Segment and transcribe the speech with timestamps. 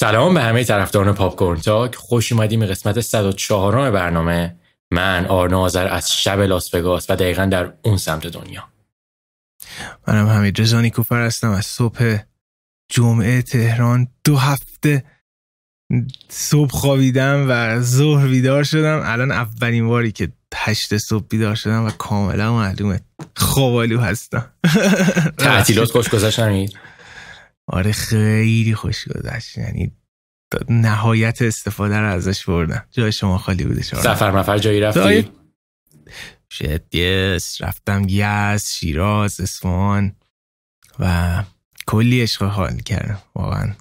[0.00, 1.94] سلام به همه طرفداران پاپ کورن تاک.
[1.94, 4.56] خوش اومدیم به قسمت 104 برنامه.
[4.90, 8.64] من آرنا آذر از شب لاس وگاس و دقیقا در اون سمت دنیا.
[10.06, 12.18] منم حمید رضا نیکوفر هستم از صبح
[12.88, 14.08] جمعه تهران.
[14.24, 15.04] دو هفته
[16.28, 19.02] صبح خوابیدم و ظهر بیدار شدم.
[19.04, 23.00] الان اولین باری که هشت صبح بیدار شدم و کاملا معلومه.
[23.36, 24.50] خوابالو هستم.
[25.38, 26.40] تعطیلات خوش گذشت
[27.72, 29.58] آره خیلی خوش گذشت.
[29.58, 29.92] یعنی
[30.68, 32.84] نهایت استفاده رو ازش بردم.
[32.90, 34.02] جای شما خالی بوده شما.
[34.02, 35.30] سفر مفر جایی رفتی؟
[36.50, 37.60] شد یس.
[37.60, 40.16] رفتم یز شیراز اسفان
[40.98, 41.42] و
[41.86, 43.74] کلی عشق حال کردم واقعا.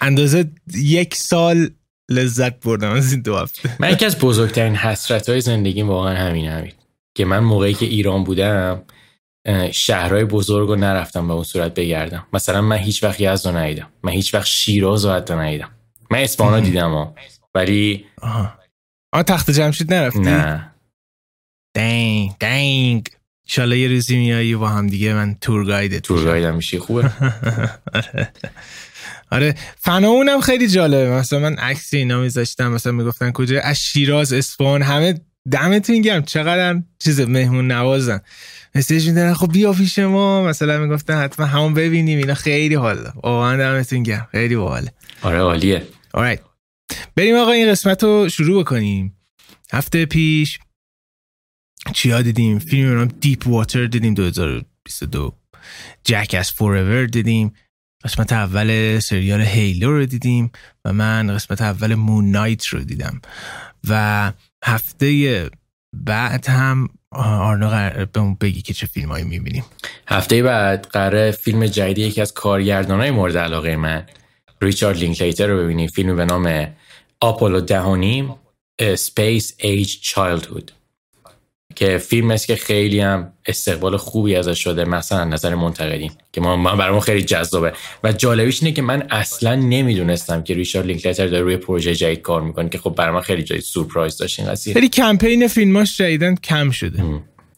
[0.00, 1.70] اندازه یک سال
[2.08, 3.76] لذت بردم از این دو هفته.
[3.80, 6.72] من یکی از بزرگترین حسرت های زندگیم واقعا همین همین.
[7.14, 8.82] که من موقعی که ایران بودم
[9.72, 12.26] شهرهای بزرگ رو نرفتم به اون صورت بگردم.
[12.32, 13.88] مثلا من هیچ وقت یزد رو ندیدم.
[14.02, 15.70] من هیچ وقت شیراز رو حتی ندیدم.
[16.10, 17.14] من اسپانا دیدم ها.
[17.54, 18.04] ولی
[19.12, 20.72] آه تخت جمشید نرفتی؟ نه.
[21.74, 23.08] دنگ دنگ.
[23.46, 26.78] شالا یه روزی میایی با هم دیگه من تور گایدت تور گایدم میشی.
[26.78, 27.02] خوبه.
[27.94, 28.32] آره.
[29.30, 31.10] آره فنا اونم خیلی جالبه.
[31.10, 36.22] مثلا من عکس اینا میذاشتم مثلا می‌گفتن کجا؟ از شیراز اصفهان همه دمتون گرم.
[36.22, 38.20] چقدر چیز مهمون نوازن.
[38.74, 40.44] مسیج میدن خب بیا پیش ما.
[40.44, 44.28] مثلا می‌گفتن حتما همون ببینیم اینا خیلی حالا واقعا دمتون گرم.
[44.32, 44.92] خیلی باحاله.
[45.22, 45.86] آره عالیه.
[46.16, 46.40] Alright.
[47.16, 49.16] بریم آقا این قسمت رو شروع بکنیم.
[49.72, 50.58] هفته پیش
[51.94, 55.32] چیا دیدیم؟ فیلم دیپ واتر دیدیم 2022
[56.04, 57.52] جک از فوراور دیدیم.
[58.04, 60.50] قسمت اول سریال هیلو رو دیدیم
[60.84, 63.20] و من قسمت اول مون نایت رو دیدم.
[63.88, 64.32] و
[64.64, 65.50] هفته
[65.96, 69.64] بعد هم آرنا به بگی که چه فیلم هایی می‌بینیم.
[70.08, 74.06] هفته بعد قرار فیلم جدیدی یکی از کارگردان های مورد علاقه من
[74.62, 75.88] ریچارد لینکلیتر رو ببینیم.
[75.88, 76.66] فیلم به نام
[77.20, 78.34] آپولو دهانیم
[78.82, 80.77] Space Age Childhood.
[81.78, 86.76] که فیلم است که خیلی هم استقبال خوبی ازش شده مثلا نظر منتقدین که ما
[86.76, 87.72] برای ما خیلی جذابه.
[88.04, 92.42] و جالبیش اینه که من اصلا نمی‌دونستم که ریچارد لینکلتر داره روی پروژه جدید کار
[92.42, 94.74] می‌کنه که خب برای ما خیلی جای سورپرایز داشت این قضیه.
[94.74, 97.04] خیلی کمپین فیلماش جدیدن کم شده.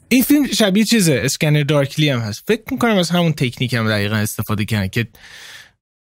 [0.09, 2.45] این فیلم شبیه چیزه؟ Scanner Darkly هم هست.
[2.47, 5.07] فکر می‌کنم از همون تکنیک هم دقیقا استفاده کردن که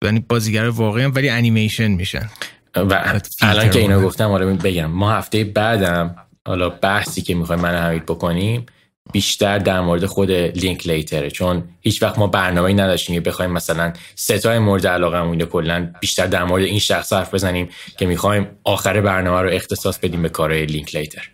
[0.03, 2.29] یعنی بازیگر واقعی هم ولی انیمیشن میشن.
[2.75, 4.85] و الان که اینو گفتم آره بگم.
[4.85, 6.15] ما هفته بعدم
[6.47, 8.65] حالا بحثی که می‌خوایم من حمید بکنیم
[9.11, 14.37] بیشتر در مورد خود لینکلیتره چون هیچ وقت ما برنامه نداشتیم که بخوایم مثلا سه
[14.37, 19.41] تای مورد علاقه کلا بیشتر در مورد این شخص حرف بزنیم که می‌خوایم آخر برنامه
[19.41, 21.29] رو اختصاص بدیم به کارهای لینک لیتر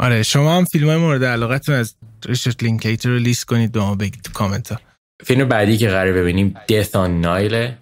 [0.00, 3.94] آره شما هم فیلم های مورد علاقتون از ریچارد لینکلیتر رو لیست کنید به ما
[3.94, 4.80] بگید تو کامنت ها.
[5.24, 7.72] فیلم بعدی که قرار ببینیم Death on Nile.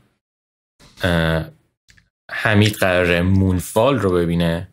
[2.31, 4.70] حمید قرار مونفال رو ببینه.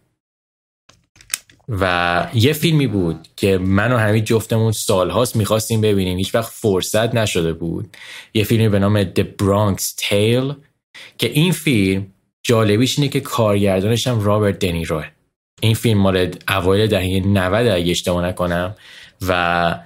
[1.70, 6.18] و یه فیلمی بود که من و حمید جفتمون سالهاست می‌خواستیم ببینیم.
[6.18, 7.98] هیچ وقت فرصت نشده بود.
[8.34, 10.56] یه فیلمی به نام The Bronx Tale
[11.18, 12.14] که این فیلم
[12.44, 15.08] جالبیش اینه که کارگردانش هم رابرت دنیروه
[15.62, 18.76] این فیلم مال اوایل دهه 90 اگه اشتباه نکنم
[19.28, 19.80] و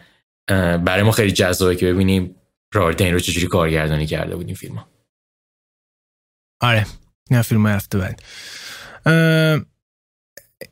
[0.78, 2.36] برای ما خیلی جذابه که ببینیم
[2.74, 4.86] رابرت دنیرو چجوری کارگردانی کرده بود این فیلم
[6.62, 6.86] آره
[7.32, 8.22] این فیلم هفته بعد.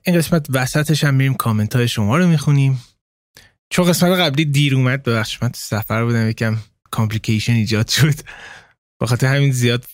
[0.04, 2.84] این قسمت وسطش هم میریم کامنت های شما رو می‌خونیم.
[3.70, 6.58] چون قسمت قبلی دیر اومد ببخش من سفر بودم یکم
[6.92, 8.16] complication ایجاد شد.
[9.02, 9.86] بخاطر همین زیاد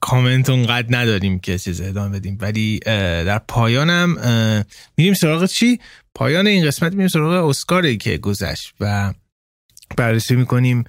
[0.00, 2.38] کامنت اونقدر نداریم که چیز ادامه بدیم.
[2.40, 4.64] ولی در پایانم
[4.96, 5.80] میریم سراغ چی؟
[6.14, 9.14] پایان این قسمت میریم سراغ اسکاری که گذشت و
[9.96, 10.84] بررسی می‌کنیم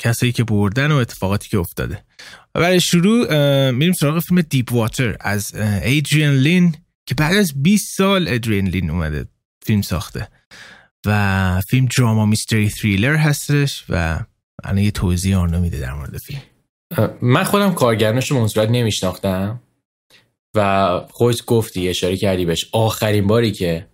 [0.00, 2.04] کسایی که بردن و اتفاقاتی که افتاده.
[2.54, 5.54] برای شروع میریم سراغ فیلم Deep Water از
[5.84, 6.74] ایدریان لین
[7.06, 9.26] که بعد از 20 سال ادرین لین اومده
[9.66, 10.28] فیلم ساخته.
[11.06, 14.20] و فیلم drama mystery thriller هستش و
[14.64, 16.40] الان یه توضیح آنو میده در مورد فیلم.
[17.22, 19.60] من خودم کارگرنش رو منصورت نمیشناختم
[20.56, 22.68] و خودت گفتی اشاره کردی بهش.
[22.72, 23.86] آخرین باری که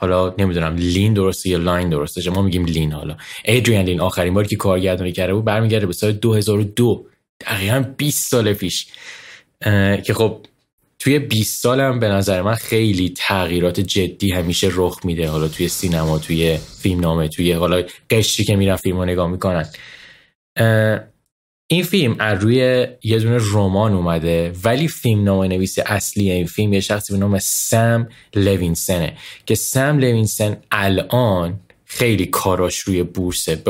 [0.00, 3.16] حالا نمی‌دونم لین درسته یا لاین درسته ما میگیم لین حالا.
[3.44, 7.06] ادریان لین آخرین باری که کارگردانی کرده بود برمیگرده به سال 2002
[7.40, 8.86] دقیقا 20 سال پیش.
[10.04, 10.46] که خب
[11.06, 15.28] توی 20 سالم به نظر من خیلی تغییرات جدی همیشه رخ میده.
[15.28, 19.66] حالا توی سینما توی فیلم نامه توی حالا قشری که میرن فیلم رو نگاه می‌کنن.
[21.66, 26.72] این فیلم از روی یه دونه رمان اومده ولی فیلم نامه نویس اصلی این فیلم
[26.72, 29.16] یه شخصی به نام سم لوینسنه
[29.46, 33.62] که سم لوینسن الان خیلی کاراش روی بورسه.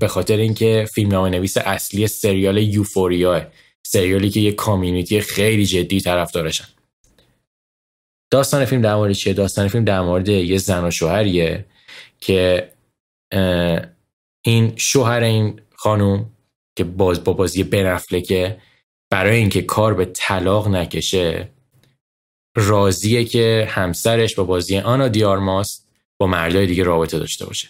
[0.00, 3.46] به خاطر اینکه فیلم نامه نویس اصلی سریال یوفوریا
[3.86, 6.64] سریالی که یه کامیونیتی خیلی جدی طرفدارشن.
[8.30, 11.64] داستان فیلم در مورد چیه؟ داستان فیلم در مورد یه زن و شوهریه
[12.20, 12.72] که
[14.44, 16.30] این شوهر این خانوم
[16.76, 18.60] که باز با بازی بنفله که
[19.10, 21.48] برای اینکه کار به طلاق نکشه
[22.56, 25.86] راضیه که همسرش با بازی آنا دیارماس
[26.20, 27.68] با مردای دیگه رابطه داشته باشه.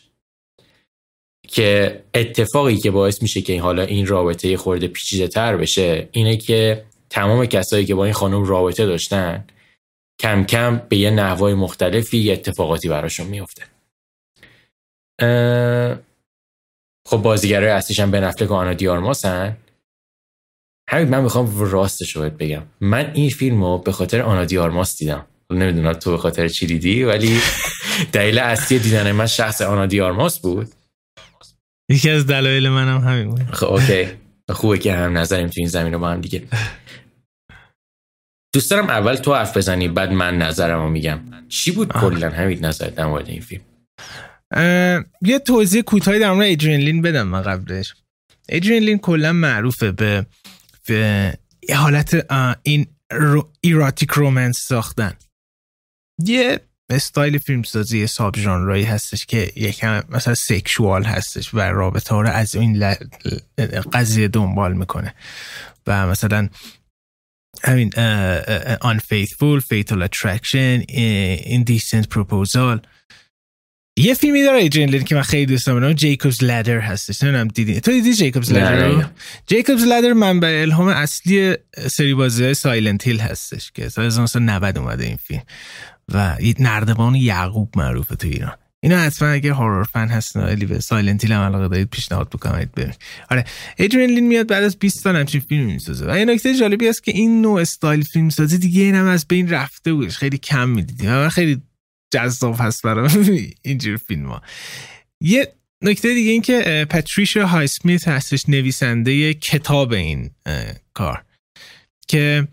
[1.49, 6.85] که اتفاقی که باعث میشه که حالا این رابطه خورده پیچیده تر بشه اینه که
[7.11, 9.45] تمام کسایی که با این خانم رابطه داشتن
[10.21, 13.63] کم کم به یه نحوای مختلفی یه اتفاقاتی براشون میفته.
[17.07, 19.57] خب بازیگرای اصلیش هم به نفلک و آنا دیارماسن.
[20.91, 22.63] همین من می‌خوام راستش رو بگم.
[22.81, 25.27] من این فیلم رو به خاطر آنا دیارماس دیدم.
[25.51, 27.41] نمی‌دونم تو به خاطر چی دیدی ولی
[28.13, 30.69] دلیل اصلی دیدن من شخص آنا دیارماس بود.
[31.89, 33.43] یکی از دلایل منم همین بود.
[33.43, 34.09] خب اوکی.
[34.51, 36.43] خوبه که هم نظریم تو این زمین رو با هم دیگه.
[38.53, 41.21] دوست دارم اول تو حرف بزنی بعد من نظرم رو میگم.
[41.49, 43.63] چی بود کلا همین نظر در مورد این فیلم؟
[45.23, 47.95] یه توضیح کوتاهی در مورد ایدرین لین بدم من قبلش.
[48.49, 50.27] ایدرین لین کلا معروفه به
[50.87, 51.35] به
[51.75, 52.27] حالت
[52.63, 52.87] این
[53.61, 55.13] ایراتیک رومنس ساختن.
[56.25, 56.61] یه
[56.91, 62.55] استایل فیلمسازی ساب ژانرایی هستش که یکم مثلا سکشوال هستش و رابطه ها رو از
[62.55, 62.95] این
[63.93, 65.15] قضیه دنبال می‌کنه.
[65.87, 66.49] و مثلا
[67.65, 67.91] همین
[68.83, 70.85] unfaithful, fatal attraction,
[71.45, 72.79] indecent proposal.
[73.97, 77.23] یه فیلمی داره ایجن که من خیلی دوست دارم جیکوبز لادر هستش.
[77.23, 79.07] نمی‌دونم دیدی؟ تو دیدی جیکوبز لادر
[79.47, 81.57] Jacob's Ladder منبع الهام اصلی
[81.91, 85.43] سری بازی Silent Hill هستش که سال 1990 اومده این فیلم.
[86.09, 88.57] و نردبان یعقوب معروفه تو ایران.
[88.83, 92.99] اینا حتما اگه horror fan هستن ولی به Silent هم علاقه دارید پیشنهاد بکنید ببینید
[93.31, 93.45] آره
[93.77, 96.07] ایدرین لین میاد بعد از 20 سال همچین فیلم می‌سازه.
[96.13, 99.51] و یه نکته جالبی است که این نوع استایل فیلم سازی دیگه اینم از بین
[99.51, 100.17] رفته بودش.
[100.19, 101.11] خیلی کم می‌دیدیم.
[101.11, 101.63] و خیلی
[102.11, 104.43] جذاب هست برای اینجور فیلم ها
[105.21, 110.31] یه نکته دیگه این که پاتریشا های سمیت هستش نویسنده کتاب این
[110.95, 111.25] کار.
[112.09, 112.49] که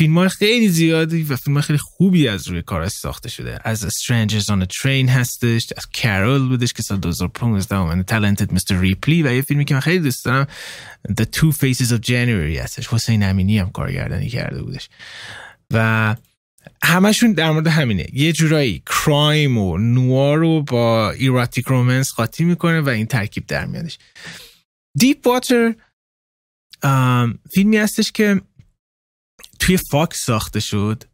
[0.00, 3.58] فیلم های خیلی زیادی و فیلم های خیلی خوبی از روی کار ساخته شده.
[3.64, 8.70] از Strangers on a Train هستش از کارول بودش که سال 2015 اومده Talented Mr.
[8.70, 10.46] Ripley و یه فیلمی که من خیلی دوست دارم
[11.08, 12.88] The Two Faces of January هستش.
[12.88, 14.88] حسین امینی هم کارگردانی کرده بودش.
[15.72, 16.16] و
[16.82, 18.06] همشون در مورد همینه.
[18.12, 23.66] یه جورایی کرایم و نوار رو با ایراتیک رومنس قاطی می‌کنه و این ترکیب در
[23.66, 23.98] میادش.
[24.98, 25.74] Deep Water
[27.54, 28.40] فیلمی هستش که
[29.60, 31.04] توی فاکس ساخته شد.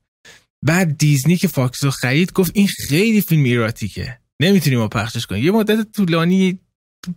[0.64, 4.19] بعد دیزنی که فاکس رو خرید گفت این خیلی فیلم erotic ه.
[4.40, 5.44] نمی‌تونیم ما پخشش کنیم.
[5.44, 6.58] یه مدت طولانی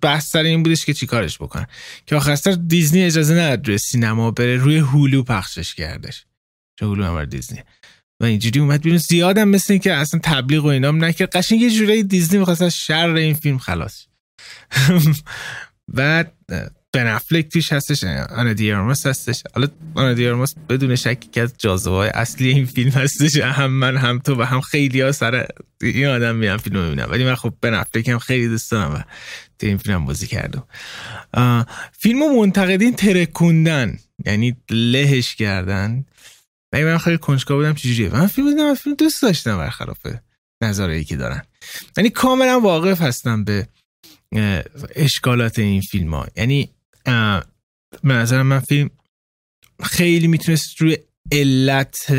[0.02, 1.66] بحث سر این بودش که چیکارش بکنن.
[2.06, 6.26] که آخر سر دیزنی اجازه نداد روی سینما بره روی هولو پخشش کردش.
[6.80, 7.60] که هولو هم دیزنی
[8.22, 8.98] و اینجوری اومد بیرون.
[8.98, 11.36] زیادم مثل این که اصلا تبلیغ و اینام نکرد.
[11.36, 14.06] قشنگ یه جوری دیزنی می‌خواست شر این فیلم خلاص
[15.98, 16.34] بعد
[16.94, 18.04] بن افلک توش هستش.
[18.04, 19.44] آنا دیارماس هستش.
[19.56, 23.38] حالا آنا دیارماس بدون شک که از جاذبه اصلی این فیلم هستش.
[23.38, 25.48] هم من هم تو و هم خیلی ها سر
[25.82, 28.98] این آدم میرم فیلم می‌بینم ولی من خب بن افلک هم خیلی دوست دارم و
[29.60, 30.64] تو این فیلم بازی کردم.
[31.92, 34.00] فیلم منتقدین ترکوندن.
[34.26, 36.06] یعنی لهش کردن.
[36.74, 40.08] من من خیلی کنجکاو بودم چجوریه؟ من فیلم دیدم فیلم دوست داشتم برخلاف
[40.64, 41.42] نظری که دارن.
[41.98, 43.68] یعنی کاملا واقف هستم به
[44.96, 46.70] اشکالات این فیلم ها یعنی
[48.04, 48.90] به نظر من فیلم
[49.84, 50.98] خیلی می‌تونست روی
[51.32, 52.12] علت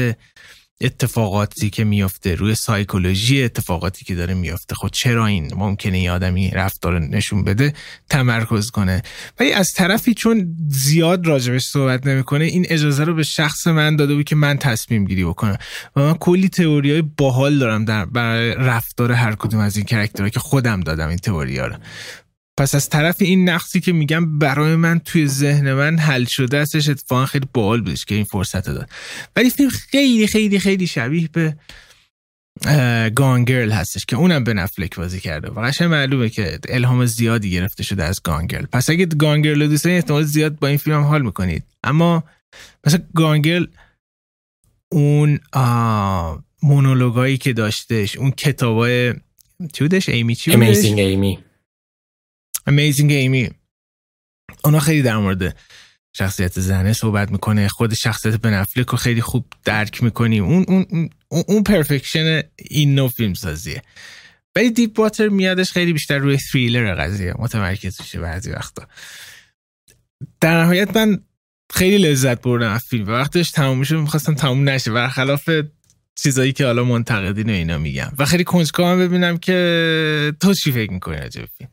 [0.82, 4.74] اتفاقاتی که میافته روی سایکولوژی اتفاقاتی که داره میافته.
[4.74, 7.74] خب چرا این ممکنه یه آدمی رفتار نشون بده
[8.10, 9.02] تمرکز کنه؟
[9.40, 14.14] ولی از طرفی چون زیاد راجبش صحبت نمی‌کنه این اجازه رو به شخص من داده
[14.14, 15.56] بود که من تصمیم گیری بکنم.
[15.96, 20.28] و من کلی تئوری های باحال دارم در برای رفتار هر کدوم از این کرکترها
[20.28, 21.76] که خودم دادم این تئوری رو.
[22.60, 26.88] پس از طرف این نقصی که میگم برای من توی ذهن من حل شده استش
[26.88, 28.90] اتفاقا خیلی باحال بودش که این فرصت داد.
[29.36, 31.56] ولی فیلم خیلی خیلی خیلی شبیه به
[33.14, 35.48] گانگرل هستش که اونم به نفلک بازی کرده.
[35.48, 39.86] و قشنگ معلومه که الهام زیادی گرفته شده از گانگرل پس اگه گانگرل رو دوست
[39.86, 41.64] احتمال زیاد با این فیلم هم حال می‌کنید.
[41.84, 42.24] اما
[42.86, 43.66] مثلا Gone Girl
[44.92, 45.40] اون
[46.62, 49.14] مونولوگایی که داشتش اون کتابای
[49.72, 51.38] چی بودش؟ ایمی چی بودش؟ ایمی
[52.68, 53.50] Amazing Amy
[54.64, 55.56] اونا خیلی در مورد
[56.16, 57.68] شخصیت زنه صحبت می‌کنه.
[57.68, 63.08] خود شخصیت بن افلک رو خیلی خوب درک می‌کنیم اون اون اون, perfection این نوع
[63.08, 63.82] فیلم سازیه
[64.56, 67.34] ولی Deep Water میادش خیلی بیشتر روی تریلر قضیه.
[67.38, 68.86] متمرکز میشه بعضی وقتا.
[70.40, 71.20] در نهایت من
[71.72, 73.08] خیلی لذت بردم از فیلم.
[73.08, 74.92] وقتش تموم شد می‌خواستم تموم نشه.
[74.92, 75.50] برخلاف
[76.14, 78.12] چیزایی که حالا منتقدین و اینا میگم.
[78.18, 81.70] و خیلی کنجکاوم ببینم که تو چی فکر می‌کنی راجع فیلم.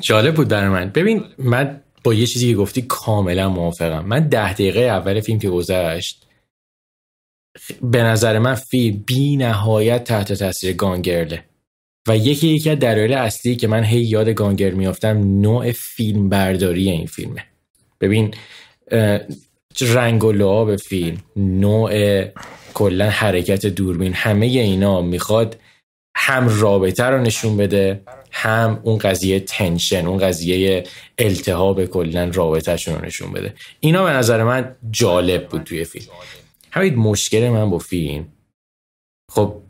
[0.00, 0.90] جالب بود برای من.
[0.90, 4.04] ببین من با یه چیزی که گفتی کاملا موافقم.
[4.04, 6.26] من ده دقیقه اول فیلم که گذشت
[7.82, 11.44] به نظر من فیلم بی نهایت تحت تاثیر گانگرله.
[12.08, 16.90] و یکی یکی از دلایل اصلی که من هی یاد گانگر میافتم نوع فیلم برداری
[16.90, 17.44] این فیلمه.
[18.00, 18.34] ببین
[19.80, 22.24] رنگ و لعاب فیلم نوع
[22.74, 25.56] کلا حرکت دوربین همه اینا می‌خواد
[26.16, 28.00] هم رابطه رو نشون بده
[28.32, 30.84] هم اون قضیه تنشن اون قضیه
[31.18, 33.54] التهاب کلا رابطهشون رو نشون بده.
[33.80, 36.06] اینا به نظر من جالب بود توی فیلم.
[36.70, 38.28] همین مشکل من با فیلم
[39.30, 39.62] خب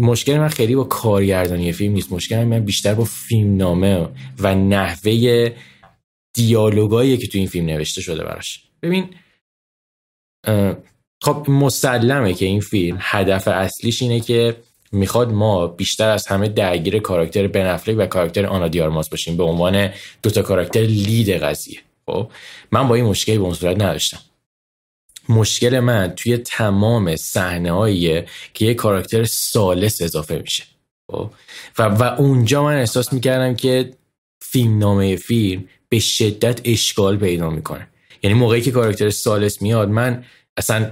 [0.00, 2.12] مشکل من خیلی با کارگردانی فیلم نیست.
[2.12, 5.50] مشکل من بیشتر با فیلم نامه و نحوه
[6.34, 8.62] دیالوگایی که تو این فیلم نوشته شده براش.
[8.82, 9.10] ببین
[11.22, 14.56] خب مسلمه که این فیلم هدف اصلیش اینه که
[14.96, 19.90] می‌خواد ما بیشتر از همه درگیر کاراکتر بنفلک و کاراکتر آنا دیارماس باشیم به عنوان
[20.22, 21.78] دوتا کاراکتر لید قضیه.
[22.06, 22.30] خب
[22.72, 24.18] من با این مشکلی به صورت نداشتم.
[25.28, 28.24] مشکل من توی تمام صحنه
[28.54, 30.64] که یه کاراکتر سالس اضافه میشه.
[31.12, 31.30] خب؟
[31.78, 33.90] و, و اونجا من احساس می‌کردم که
[34.40, 37.88] فیلم نامه فیلم به شدت اشکال پیدا می‌کنه.
[38.22, 40.24] یعنی موقعی که کاراکتر سالس میاد من
[40.56, 40.90] اصلا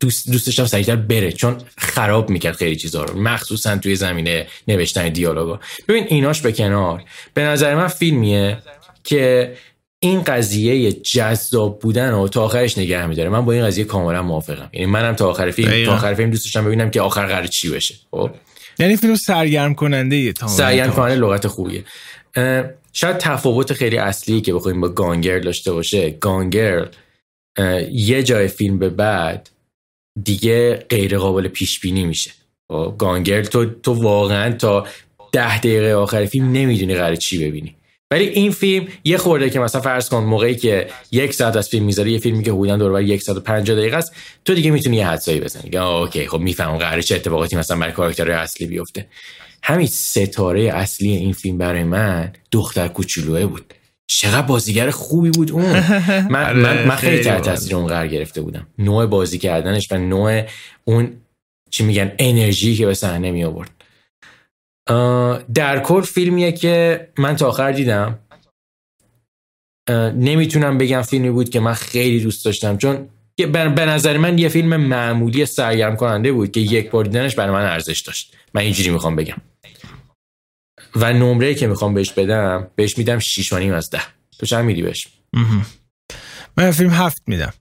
[0.00, 3.20] دوست دوست داشتم سریعتر بره چون خراب می‌کرد خیلی چیزا رو.
[3.20, 5.60] مخصوصا توی زمینه نوشتن دیالوگا.
[5.88, 7.04] ببین ایناش به کنار.
[7.34, 8.58] به نظر من فیلمیه
[9.04, 9.52] که
[9.98, 13.28] این قضیه جذاب بودن و تا آخرش نگه میداره.
[13.28, 14.68] من با این قضیه کاملا موافقم.
[14.72, 17.70] یعنی منم تا آخر فیلم تا آخر فیلم دوست داشتم ببینم که آخر قرار چی
[17.70, 17.94] بشه.
[18.10, 18.30] خب؟
[18.78, 21.84] یعنی فیلم سرگرم کننده سرگرم کننده لغت خوبیه.
[22.92, 26.88] شاید تفاوت خیلی اصلی که بخوایم با گانگر داشته باشه گانگر
[27.90, 29.50] یه جای فیلم به بعد
[30.24, 32.30] دیگه غیر قابل پیش بینی میشه.
[32.68, 34.86] خب، گانگر تو تو واقعا تا
[35.32, 37.74] ده دقیقه آخر فیلم نمی‌دونی قرار چی ببینی.
[38.10, 41.84] ولی این فیلم یه خورده که مثلا فرض کن موقعی که یک ساعت از فیلم
[41.84, 44.12] می‌ذاری یه فیلمی که حدودا دور بر یک ساعت و 50 دقیقه است
[44.44, 45.76] تو دیگه می‌تونی یه حدسایی بزنی.
[45.76, 49.06] اوکی خب می‌فهمم قراره چه اتفاقاتی مثلا برای کاراکترهای اصلی بیفته.
[49.62, 53.74] همین ستاره اصلی این فیلم برای من دختر کوچولوه بود.
[54.12, 55.72] چقدر بازیگر خوبی بود اون.
[56.30, 58.66] من, آره، من, من خیلی تحت تاثیر اون قرار گرفته بودم.
[58.78, 60.42] نوع بازی کردنش و نوع
[60.84, 61.12] اون
[61.70, 63.70] چی میگن انرژی که به صحنه می آورد.
[65.54, 68.18] در کل فیلمیه که من تا آخر دیدم.
[70.14, 73.08] نمی‌تونم بگم فیلمی بود که من خیلی دوست داشتم چون
[73.52, 77.64] به نظر من یه فیلم معمولی سرگرم کننده بود که یک بار دیدنش برای من
[77.64, 78.36] ارزش داشت.
[78.54, 79.36] من اینجوری می‌خوام بگم.
[80.96, 84.02] و نمره که می‌خوام بهش بدم بهش میدم 6 از ده.
[84.38, 85.08] تو چند میدی بهش؟
[86.56, 87.52] من فیلم هفت میدم.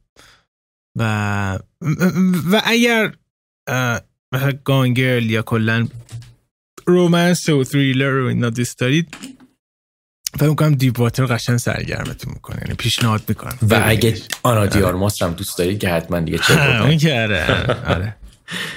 [0.96, 1.60] و
[2.52, 3.14] و اگر
[4.32, 5.88] مثلا گانگرل یا کلا
[6.86, 9.18] رومنس و تریلر رو اینا دوست دارید
[10.40, 12.58] فکر می‌کنم دیپ واتر قشن سرگرمتون می‌کنه.
[12.62, 13.58] یعنی پیشنهاد می‌کنم.
[13.70, 17.46] و اگه آنا دیارماس هم دوست دارید که حتما دیگه چه اون که آره
[17.86, 18.16] آره.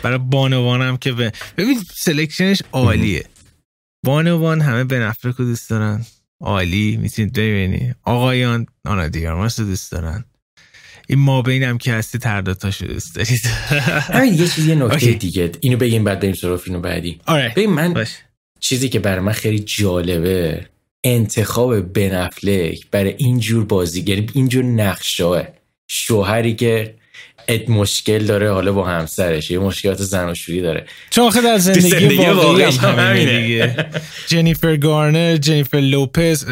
[0.02, 3.24] برای بانوانم که به ببین سلکشنش عالیه.
[4.04, 6.04] بانوان همه به نفر رو دوست دارن.
[6.40, 7.94] عالی می‌تونید ببینی.
[8.02, 10.24] آقایان آنا دیارماس رو دوست دارن.
[11.08, 13.46] این ما بینم که هستی ترداتاشو دوست دارید.
[14.14, 15.52] همین یه چیزی نکته دیگه.
[15.60, 17.20] اینو بگیم بعد بریم سراغ فیلم بعدی.
[17.26, 17.52] آره.
[17.56, 18.06] ببین من
[18.60, 20.66] چیزی که برای من خیلی جالبه
[21.04, 25.48] انتخاب بنفلک برای اینجور بازیگری اینجور نقشاه
[25.88, 26.94] شوهری که
[27.48, 29.50] ات مشکل داره حالا با همسرش.
[29.50, 30.86] یه مشکلات زناشویی داره.
[31.10, 33.86] چون آخه در زندگی, زندگی واقعی هم همینه دیگه.
[34.26, 36.46] جنیفر گارنر جنیفر لوپز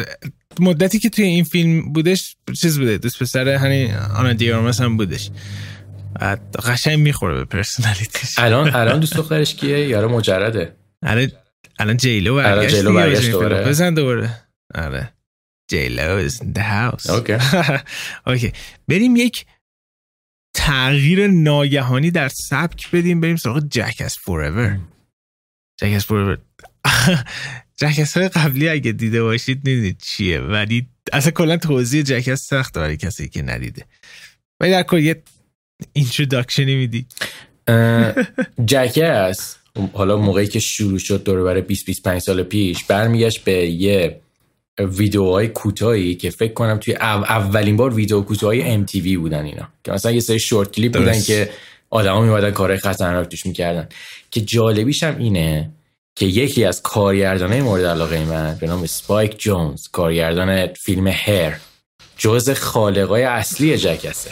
[0.59, 5.29] مدتی که توی این فیلم بودش چیز بوده دوست پسر همین آنا دیارماس هم بودش.
[6.65, 10.75] قشنگ می‌خوره به personality ش الان الان دوست دخترش کیه؟ یارو مجرده.
[11.03, 11.31] الان
[11.79, 13.63] الان J.Lo برگشت J.Lo برگشت دوباره.
[13.63, 14.29] بزن دوباره.
[14.75, 15.13] آره.
[15.67, 17.09] J.Lo is in the house.
[17.09, 17.37] okay
[18.27, 18.51] okay
[18.89, 19.45] بریم یک
[20.61, 24.79] تغییر ناگهانی در سبک بدیم بریم سراغ Jackass Forever
[25.79, 26.37] Jackass Forever
[27.81, 32.97] Jackass های قبلی اگه دیده باشید نیدید چیه ولی اصلا کلا توضیح Jackass سخت برای
[32.97, 33.85] کسی که ندیده.
[34.59, 35.23] ولی در کل یه
[35.93, 37.05] introduction ی میدی.
[38.65, 39.57] Jackass
[39.93, 44.20] حالا موقعی که شروع شد دور برای 20 25 سال پیش برمیگشت به یه
[44.79, 49.67] ویدیوهای کوتاهی که فکر کنم توی اولین بار ویدیو کوتاهای MTV بودن اینا.
[49.83, 51.49] که مثلا یه سری short clip بودن که
[51.89, 53.89] آدما میومدن کارهای خطرناک توش می‌کردن.
[54.31, 55.71] که جالبیش هم اینه
[56.15, 61.57] که یکی از کارگردانه مورد علاقه من به نام اسپایک جونز کارگردان فیلم Her
[62.17, 64.31] جز خالقای اصلی Jackass ه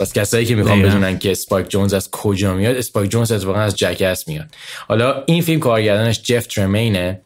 [0.00, 3.76] پس کسایی که می‌خوان بدونن که اسپایک جونز از کجا میاد اسپایک جونز اتفاقا از
[3.76, 4.46] Jackass میاد.
[4.88, 7.20] حالا این فیلم کارگردانش جف ترمینه.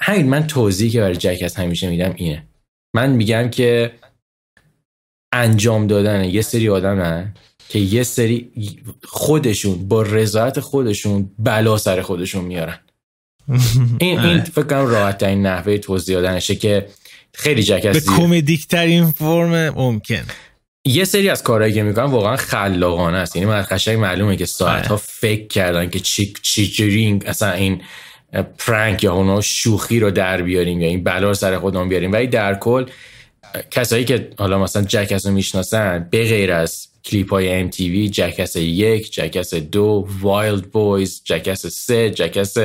[0.00, 2.46] همین من توضیحی که برای Jackass همیشه میدم اینه.
[2.94, 3.92] من میگم که
[5.32, 7.32] انجام دادن یه سری آدم
[7.68, 8.50] که یه سری
[9.04, 12.78] خودشون با رضایت خودشون بلا سر خودشون میارن.
[14.00, 14.44] این این آره.
[14.44, 16.86] فکر کنم راحت ترین نحوه توضیح دادنشه که
[17.34, 20.22] خیلی Jackass به comedic ترین فرم ممکن.
[20.84, 23.36] یه سری از کارهایی که می‌کنن واقعا خلاقانه است.
[23.36, 25.02] یعنی من قشنگ معلومه که ساعت ها آره.
[25.06, 27.82] فکر کردن که چی چی اصلا این
[28.58, 32.12] prank یا اونا شوخی رو در بیاریم یا این بلا رو سر خودمون بیاریم.
[32.12, 32.86] ولی در کل
[33.70, 39.12] کسایی که حالا مثلا Jackass رو می‌شناسن به غیر از کلیپ های MTV Jackass یک
[39.12, 42.56] Jackass دو Wildboyz Jackass سه Jackass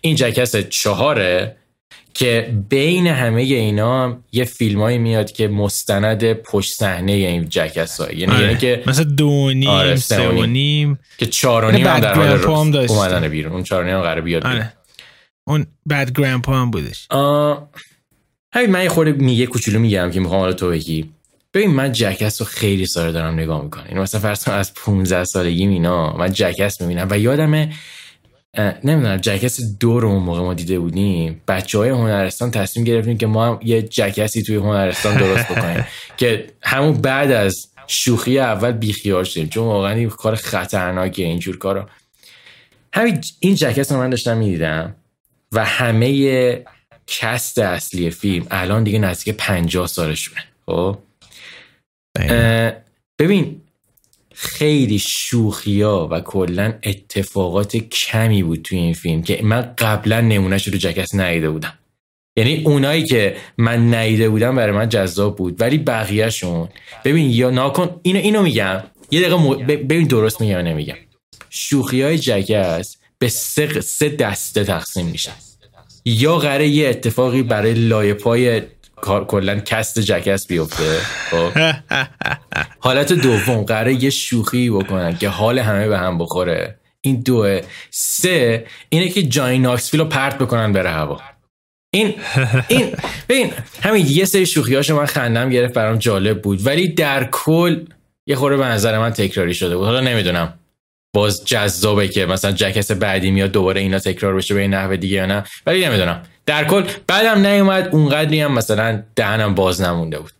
[0.00, 1.56] این جکس چهاره
[2.14, 8.32] که بین همه اینا یه فیلمایی میاد که مستند پشت صحنه این جکس های یعنی,
[8.32, 8.42] آره.
[8.42, 10.98] یعنی که مثلا دو نیم آره سه و نیم.
[11.18, 12.44] که چهار و نیم هم در حال
[12.88, 13.52] اومدن بیرون.
[13.52, 14.72] اون چهار نیم قرار بیاد آره.
[15.50, 17.08] اون بد گرامپا هم بودش.
[18.52, 21.10] همین من یه خورده میگه کوچولو میگم که می‌خوام حالا تو بگی.
[21.54, 23.84] ببین من جکس رو خیلی سال دارم نگاه می‌کنم.
[23.88, 27.72] این مثلا فرض از 15 سالگی اینا من جکس می‌بینم و یادمه
[28.58, 31.42] نمی‌دونم جکس دو رو اون موقع ما دیده بودیم.
[31.48, 35.86] بچه های هنرستان تصمیم گرفتیم که ما هم یه جکسی توی هنرستان درست بکنیم.
[36.16, 39.48] که همون بعد از شوخی اول بیخیال شدیم.
[39.48, 41.88] چون واقعا این کار خطرناکه اینجور کارا.
[42.92, 44.96] همین این جکس رو من داشتم می‌دیدم.
[45.52, 46.64] و همه
[47.06, 50.98] کست اصلی فیلم الان دیگه نزدیک پنجاه سالشونه خب؟
[53.18, 53.60] ببین
[54.34, 60.78] خیلی شوخیا و کلا اتفاقات کمی بود توی این فیلم که من قبلا نمونهش رو
[60.78, 61.72] Jackass ندیده بودم.
[62.36, 66.68] یعنی اونایی که من ندیده بودم برای من جذاب بود ولی بقیهشون.
[67.04, 68.82] ببین یا ناکن اینو اینو میگم.
[69.10, 70.96] یه دقیقه ببین درست میگم نمیگم.
[71.50, 75.34] شوخی های Jackass به سه, سه دسته تقسیم میشن.
[76.04, 78.62] یا قراره یه اتفاقی برای لای پای
[79.02, 80.98] کلا cast Jackass بیفته؟
[81.30, 81.50] خب.
[82.86, 86.78] حالت دوم قراره یه شوخی بکنن که حال همه به هم بخوره.
[87.00, 87.60] این دوه.
[87.90, 91.20] سه اینه که جای ناکسفیل رو پرت بکنن بره هوا.
[91.94, 92.14] این
[92.68, 92.92] این
[93.28, 96.66] ببین همین یه سری شوخی هاشو من خندم گرفت برام جالب بود.
[96.66, 97.84] ولی در کل
[98.26, 99.86] یه خورده به نظر من تکراری شده بود.
[99.86, 100.59] حالا نمی‌دونم.
[101.12, 105.16] باز جذابه که مثلا جکس بعدی میاد دوباره اینا تکرار بشه به این نحوه دیگه
[105.16, 105.44] یا نه.
[105.66, 106.22] ولی نمی‌دونم.
[106.46, 110.32] در کل بعدم نیومد اونقدری هم مثلا دهنم باز نمونده بود.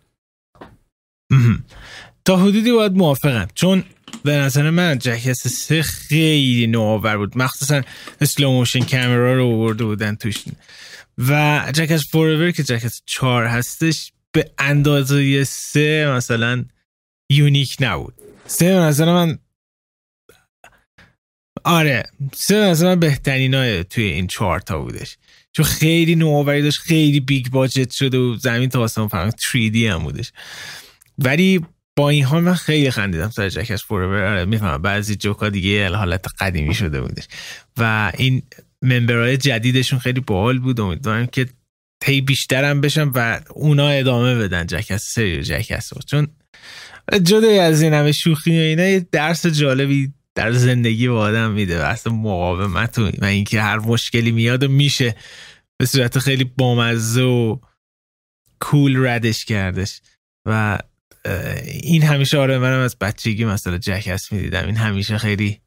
[2.25, 3.47] تا حدودی باید موافقم.
[3.55, 3.83] چون
[4.23, 7.37] به نظر من Jackass سه خیلی نوآور بود.
[7.37, 7.81] مخصوصا
[8.21, 10.35] slow motion camera رو آورده بودن توش.
[11.17, 16.65] و Jackass Forever که Jackass چهار هستش به اندازه سه مثلا
[17.29, 18.13] unique نبود.
[18.47, 19.39] سه به نظر من
[21.63, 22.03] آره.
[22.35, 25.17] سه از من بهترین های توی این چهار تا بودش.
[25.51, 30.03] چون خیلی نوآوری داشت خیلی big budget شده و زمین تا آسمون فهمید 3D هم
[30.03, 30.31] بودش.
[31.17, 31.61] ولی
[31.95, 34.81] با این حال من خیلی خندیدم سر Jackass Forever آره می‌فهمم.
[34.81, 37.27] بعضی جوکا دیگه حالت قدیمی شده بودش.
[37.77, 38.41] و این
[38.81, 40.79] member های جدیدشون خیلی باحال بود.
[40.79, 41.45] امیدوارم که
[42.01, 46.27] تی بیشترم بشم و اونا ادامه بدن Jackass سری Jackass چون
[47.23, 51.85] جدای از این همه شوخی و اینا درس جالبی در زندگی به آدم میده و
[51.85, 55.15] اصلا مقاومت و اینکه هر مشکلی میاد و میشه.
[55.77, 57.57] به صورت خیلی بامزه و
[58.59, 60.01] cool ردش کردش.
[60.45, 60.79] و
[61.65, 64.65] این همیشه آره منم از بچگی مثلا Jackass می‌دیدم.
[64.65, 65.61] این همیشه خیلی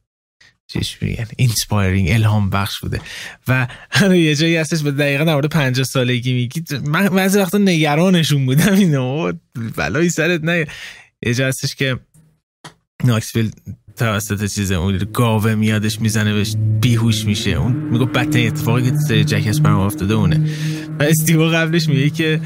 [0.66, 3.00] چیش میگن؟ inspiring الهام بخش بوده.
[3.48, 3.66] و
[4.14, 6.64] یه جایی هستش به دقیقا در 50 سالگی میگی.
[6.86, 9.32] من بعضی وقتا نگرانشون بودم اینو.
[9.76, 10.66] بلایی سرت نه
[11.26, 11.98] یه جا هستش که
[13.04, 13.50] ناکسویل
[13.96, 17.50] توسط چیز اون گاوه میادش می‌زنه بهش بیهوش میشه.
[17.50, 20.50] اون میگه بدترین اتفاقی که سر Jackass برام افتاده اونه.
[20.98, 22.40] و استیوا قبلش میگه که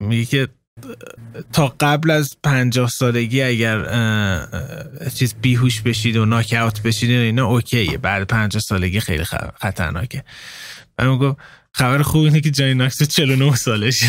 [0.00, 0.48] میگه که
[1.52, 3.78] تا قبل از پنجاه سالگی اگر
[5.14, 7.98] چیز بیهوش بشید و ناک اوت بشید اینا اوکیه.
[7.98, 9.24] بعد پنجاه سالگی خیلی
[9.60, 10.24] خطرناکه.
[10.98, 11.36] و میگه
[11.72, 14.04] خبر خوب اینه که جای ناکس 49 سالش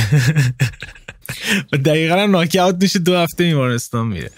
[1.74, 4.30] و دقیقا هم ناکی اوت میشه دو هفته بیمارستان میره.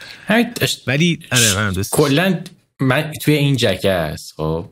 [0.87, 2.39] ولی آره کلا
[2.79, 4.65] من توی این جکس خب.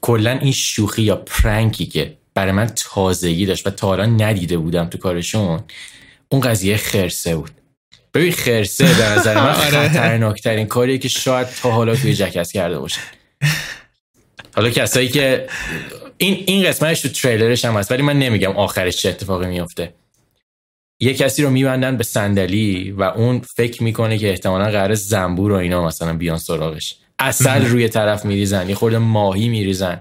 [0.00, 4.86] کلا این شوخی یا پرنکی که برای من تازگی داشت و تا حالا ندیده بودم
[4.86, 5.64] تو کارشون
[6.28, 7.50] اون قضیه خرسه بود.
[8.14, 9.88] ببین خرسه به نظر من آره.
[9.88, 13.00] خطرناکترین کاریه که شاید تا حالا توی جکس کرده باشه.
[14.54, 15.46] حالا کسایی که
[16.18, 19.94] این این قسمتش تو تریلرش هم هست ولی من نمیگم آخرش چه اتفاقی میفته
[21.02, 25.54] یه کسی رو میبندن به صندلی و اون فکر می‌کنه که احتمالا قرار زنبور و
[25.54, 26.96] اینا مثلا بیان سراغش.
[27.18, 30.00] اصل روی طرف میریزن یه خورده ماهی میریزن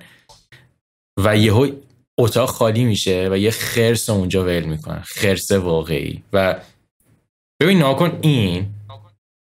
[1.19, 1.71] و یهو
[2.17, 5.01] اتاق خالی میشه و یه خرس اونجا ول می‌کنن.
[5.01, 6.23] خرس واقعی.
[6.33, 6.59] و
[7.61, 8.69] ببین ناکن این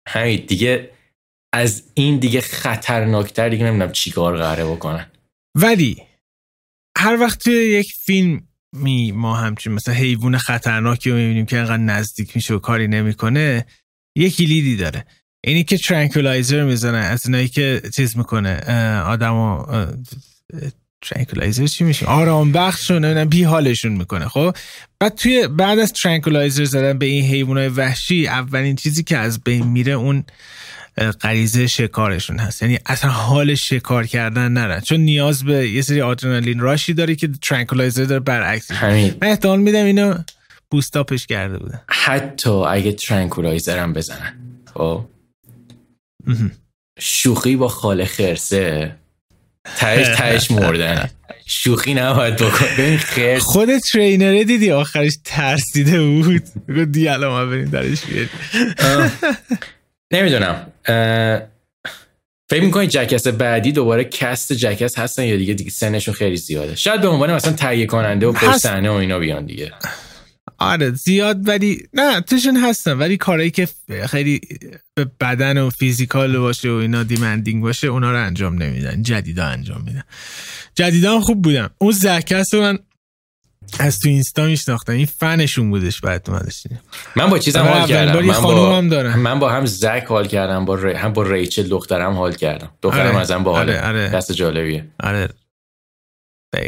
[0.09, 0.91] همین دیگه
[1.53, 5.11] از این دیگه خطرناکتر دیگه نمی‌دونم چیکار قراره بکنن.
[5.55, 6.03] ولی
[6.97, 11.77] هر وقت توی یک فیلم می ما همچین مثلا حیوان خطرناکی رو می‌بینیم که انقدر
[11.77, 13.67] نزدیک میشه و کاری نمی‌کنه
[14.17, 15.05] یه کلیدی داره.
[15.45, 18.61] اینی که ترانکولایزر می‌زنه از اینایی که چیز می‌کنه
[19.01, 19.67] آدمو
[21.03, 24.57] tranquilizer چی میشه؟ آرام بخش رو نمی‌دونم بی حالشون می‌کنه خب؟
[25.01, 29.67] بعد توی بعد از tranquilizer زدن به این حیوانات وحشی اولین چیزی که از بین
[29.67, 30.25] میره اون
[30.99, 32.63] غریزه شکارشون هست.
[32.63, 37.15] یعنی اصلا حال شکار کردن نرن چون نیاز به یه سری adrenaline rush ی داره
[37.15, 39.15] که tranquilizer داره برعکس همین.
[39.23, 40.15] من احتمال میدم اینو
[40.71, 44.35] boost up ش کرده بوده حتی اگه tranquilizer هم بزنن.
[44.75, 45.05] خب؟
[46.99, 48.97] شوخی با خاله خرسه.
[49.77, 51.11] تهش تهش مردن
[51.47, 52.97] شوخی نباید بکن.
[52.97, 56.43] خرس خود ترینره دیدی؟ آخرش ترسیده بود.
[56.69, 58.31] بگو دی الان ما بریم درش بیاریم.
[60.13, 60.73] نمی‌دونم.
[62.51, 67.01] فکر می‌کنی جکس بعدی دوباره کست جکس هستن یا دیگه دیگه سنشون خیلی زیاده؟ شاید
[67.01, 69.73] به عنوان مثلا تهیه کننده و پشت صحنه و اینا بیان دیگه.
[70.59, 73.69] آره زیاد ولی نه توشون هستن ولی کارهایی که
[74.07, 74.41] خیلی
[74.95, 79.03] به بدن و فیزیکال باشه و اینا دیمندینگ باشه اونا رو انجام نمیدن.
[79.03, 80.03] جدیدا انجام میدن.
[80.75, 82.79] جدیدا خوب بودم اون زکس رو من
[83.79, 84.93] از تو اینستا میشناختم.
[84.93, 86.63] این فنشون بودش بعد اومدش
[87.17, 88.21] من با چیزم حال کردم.
[88.21, 89.19] من با, هم دارم.
[89.19, 90.93] من با هم زک حال کردم با ری...
[90.93, 92.71] هم با ریچل دخترم حال کردم.
[92.83, 94.09] دخترم آره، ازم با حال آره، آره.
[94.09, 94.85] دست جالبیه.
[95.01, 95.29] آره.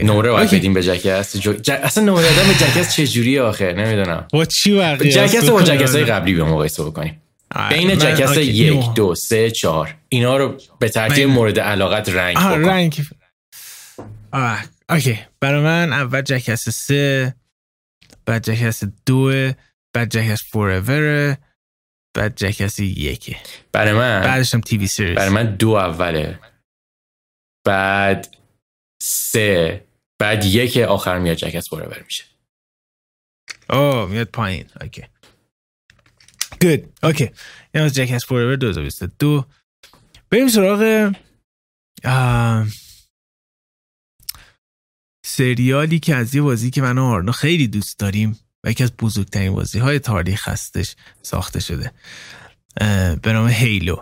[0.02, 0.50] نمره باید.
[0.50, 1.52] بدیم به Jackass جو...
[1.52, 1.70] ج...
[1.70, 4.26] اصلا نمره دادن به Jackass چجوریه آخه؟ نمی‌دونم.
[4.32, 7.22] با چی بقیه Jackass با Jackass های قبلی به مقایسه بکنیم
[7.54, 8.94] آره، بین Jackass یک.
[8.94, 9.94] دو سه چهار.
[10.08, 12.64] اینا رو به ترتیب مورد علاقت rank بکن.
[12.68, 13.02] rank.
[14.32, 14.58] آه.
[14.90, 15.18] okay.
[15.40, 17.35] برای من اول Jackass سه
[18.26, 19.53] بعد Jackass دو
[19.94, 21.37] بعد Jackass Forever
[22.16, 23.37] بعد Jackass یکه
[23.72, 26.40] برای من بعدش هم TV series برای من دو اوله.
[27.66, 28.37] بعد
[29.03, 29.87] سه
[30.20, 32.24] بعد یک آخر میاد Jackass Forever میشه.
[33.70, 34.70] اوه میاد پایین.
[34.80, 35.02] okay.
[36.62, 37.30] good okay.
[37.74, 39.46] از Jackass Forever 2022
[40.31, 41.12] بریم سراغ
[42.05, 42.66] آه،
[45.30, 48.96] سریالی که از یه بازی که من و آرنا خیلی دوست داریم و یکی از
[48.96, 51.92] بزرگترین بازی های تاریخ هستش ساخته شده.
[53.22, 53.96] به نام هیلو.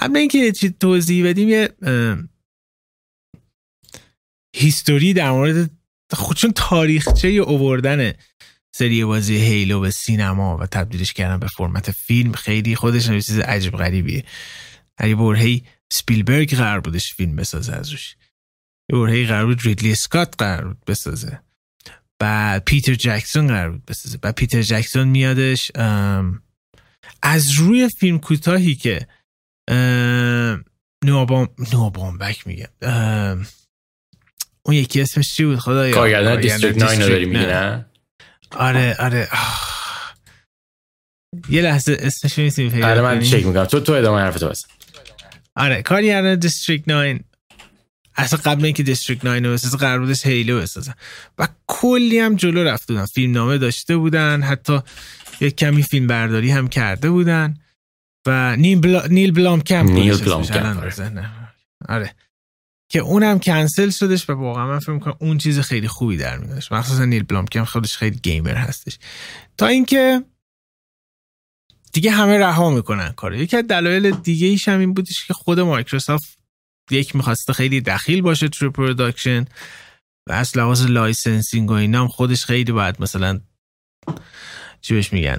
[0.00, 1.68] قبل اینکه چی توضیح بدیم یه
[4.56, 5.70] هیستوری در مورد
[6.12, 8.12] خود چون تاریخچه اووردن
[8.74, 13.38] سری بازی هیلو به سینما و تبدیلش کردن به فرمت فیلم خیلی خودش یه چیز
[13.38, 14.24] عجیب غریبیه.
[14.98, 18.16] علی برهی سپیلبرگ قرار بودش فیلم بسازه از روش.
[18.92, 21.40] یه برهی قرار بود ریدلی اسکات قرار بود بسازه.
[22.18, 24.18] بعد پیتر جکسون قرار بود بسازه.
[24.18, 25.70] بعد پیتر جکسون میادش
[27.22, 29.06] از روی فیلم کوتاهی که
[29.70, 30.64] ام،
[31.04, 33.46] نوآ بام نوآ بامبک میگم ام،
[34.62, 37.86] اون یکی اسمش چی بود خدایا؟ کارگردان District 9 رو داری میگی نه.
[38.50, 39.28] آره آره.
[39.32, 39.72] آه.
[41.48, 43.64] یه لحظه اسمش پیدا آره من؟ چک می‌کنم.
[43.64, 44.62] تو تو ادامه حرف تو بس.
[45.56, 47.20] آره کارگردان District 9
[48.16, 50.94] اصلا قبل اینکه District 9 رو بسازه قرار بودش Halo بسازن
[51.38, 53.06] و کلی هم جلو رفته بودن.
[53.06, 54.42] فیلم نامه داشته بودن.
[54.42, 54.80] حتی
[55.40, 57.56] یک کمی فیلم برداری هم کرده بودن.
[58.26, 59.06] و نیل, بلا...
[59.06, 61.30] نیل نیل بودش اسمش، بلامکمپ، الان آره.
[61.88, 62.14] آره.
[62.88, 66.72] که اونم کنسل شدش و واقعا من فکر می‌کنم اون چیز خیلی خوبی در میادش
[66.72, 68.98] مخصوصا نیل بلامکمپ خودش خیلی gamer هستش.
[69.58, 70.24] تا اینکه
[71.92, 73.34] دیگه همه رها می‌کنن کارو.
[73.34, 76.41] یکی از دلایل دیگه ایش هم این بودش که خود مایکروسافت
[76.92, 79.44] یک می‌خواسته خیلی دخیل باشه تو production
[80.28, 83.40] و از لحاظ licensing و اینا هم خودش خیلی باید مثلا
[84.80, 85.38] چی بهش میگن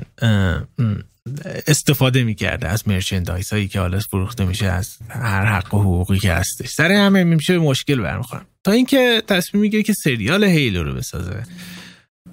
[1.67, 6.33] استفاده می‌کرده از merchandise هایی که حالا فروخته میشه از هر حق و حقوقی که
[6.33, 6.69] هستش.
[6.69, 11.43] سر همه میشه مشکل برمیخورن تا اینکه تصمیم می‌گیره که سریال Halo رو بسازه.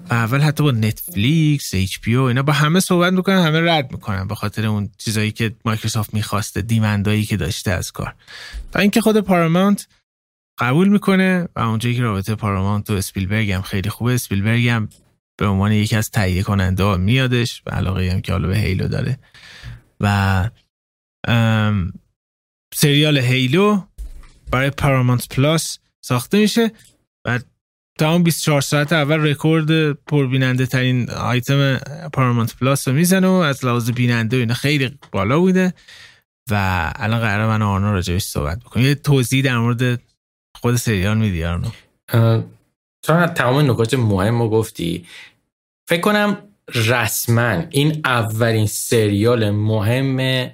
[0.09, 4.65] اول حتی با نتفلیکس HB اینا با همه صحبت می‌کنن همه رد می‌کنن به خاطر
[4.65, 8.15] اون چیزایی که مایکروسافت می‌خواسته demand ایی که داشته از کار.
[8.71, 9.87] تا اینکه خود پارامونت
[10.59, 14.89] قبول می‌کنه و اونجایی که رابطه پارامونت و اسپیلبرگ هم خیلی خوبه اسپیلبرگ هم
[15.37, 19.19] به عنوان یکی از تهیه کننده میادش و علاقه هم که حالا به Halo داره.
[19.99, 20.49] و
[22.75, 23.81] سریال Halo
[24.51, 26.71] برای Paramount Plus ساخته میشه.
[27.27, 27.39] و
[28.05, 31.77] اون 24 ساعت اول رکورد پربیننده ترین آیتم
[32.13, 35.73] Paramount Plus رو می‌زنه و از لحاظ بیننده و اینا خیلی بالا بوده
[36.51, 38.85] و الان قرار من آرنا راجبش صحبت بکنیم.
[38.85, 40.01] یه توضیح در مورد
[40.61, 41.71] خود سریال میدی آرنا؟
[43.03, 45.05] تو تمام نکات مهم رو گفتی.
[45.89, 46.37] فکر کنم
[46.75, 50.49] رسما این اولین سریال مهم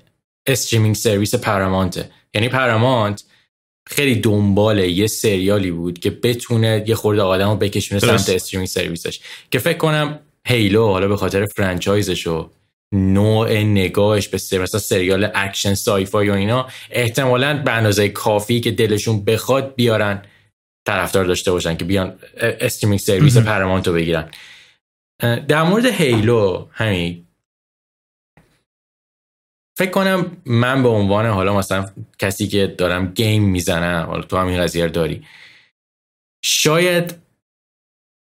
[0.48, 3.24] streaming service پرامانته یعنی پرامانت
[3.90, 9.08] خیلی دنبال یه سریالی بود که بتونه یه خورده آدم رو بکشونه سمت streaming service
[9.08, 9.20] ش
[9.52, 12.50] که فکر کنم Halo حالا به خاطر franchise ش و
[12.94, 18.72] نوع نگاهش به سر مثلا سریال اکشن sci-fi و اینا احتمالا به اندازه کافی که
[18.72, 20.22] دلشون بخواد بیارن
[20.88, 24.30] طرفدار داشته باشن که بیان streaming service پرامانت رو بگیرن.
[25.48, 27.27] در مورد Halo همین
[29.78, 31.86] فکر کنم من به عنوان حالا مثلا
[32.20, 35.24] کسی که دارم game می‌زنم حالا تو هم این قضیه داری.
[36.44, 37.16] شاید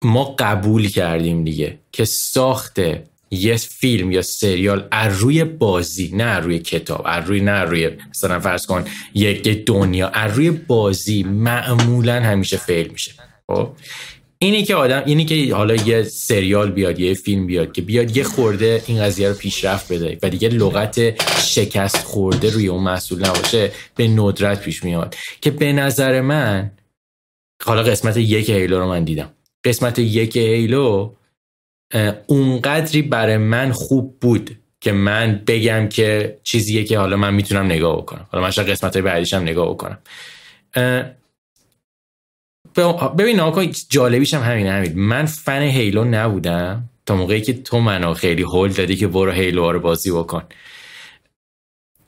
[0.04, 2.80] ما قبول کردیم دیگه که ساخت
[3.32, 7.90] یه فیلم یا سریال از روی بازی نه از روی کتاب از روی نه روی
[8.10, 13.12] مثلا فرض کن یک دنیا از روی بازی معمولا همیشه فیل میشه.
[13.48, 13.70] خب؟
[14.42, 18.24] اینی که آدم اینی که حالا یه سریال بیاد یه فیلم بیاد که بیاد یه
[18.24, 23.72] خورده این قضیه رو پیشرفت بده و دیگه لغت شکست خورده روی اون مسئول نباشه
[23.96, 25.16] به ندرت پیش میاد.
[25.42, 26.72] که به نظر من
[27.64, 29.30] حالا قسمت یک هیلو رو من دیدم.
[29.64, 31.14] قسمت یک هیلو
[32.28, 37.98] اونقدری برای من خوب بود که من بگم که چیزیه که حالا من می‌تونم نگاه
[37.98, 38.28] بکنم.
[38.32, 39.98] حالا من شاید قسمت های بعدیش هم نگاه بکنم.
[43.18, 45.00] ببین آقا جالبیش هم همینه همین.
[45.00, 49.72] من فن هیلو نبودم تا موقعی که تو منو خیلی هول دادی که برو هیلو
[49.72, 50.44] رو بازی بکن.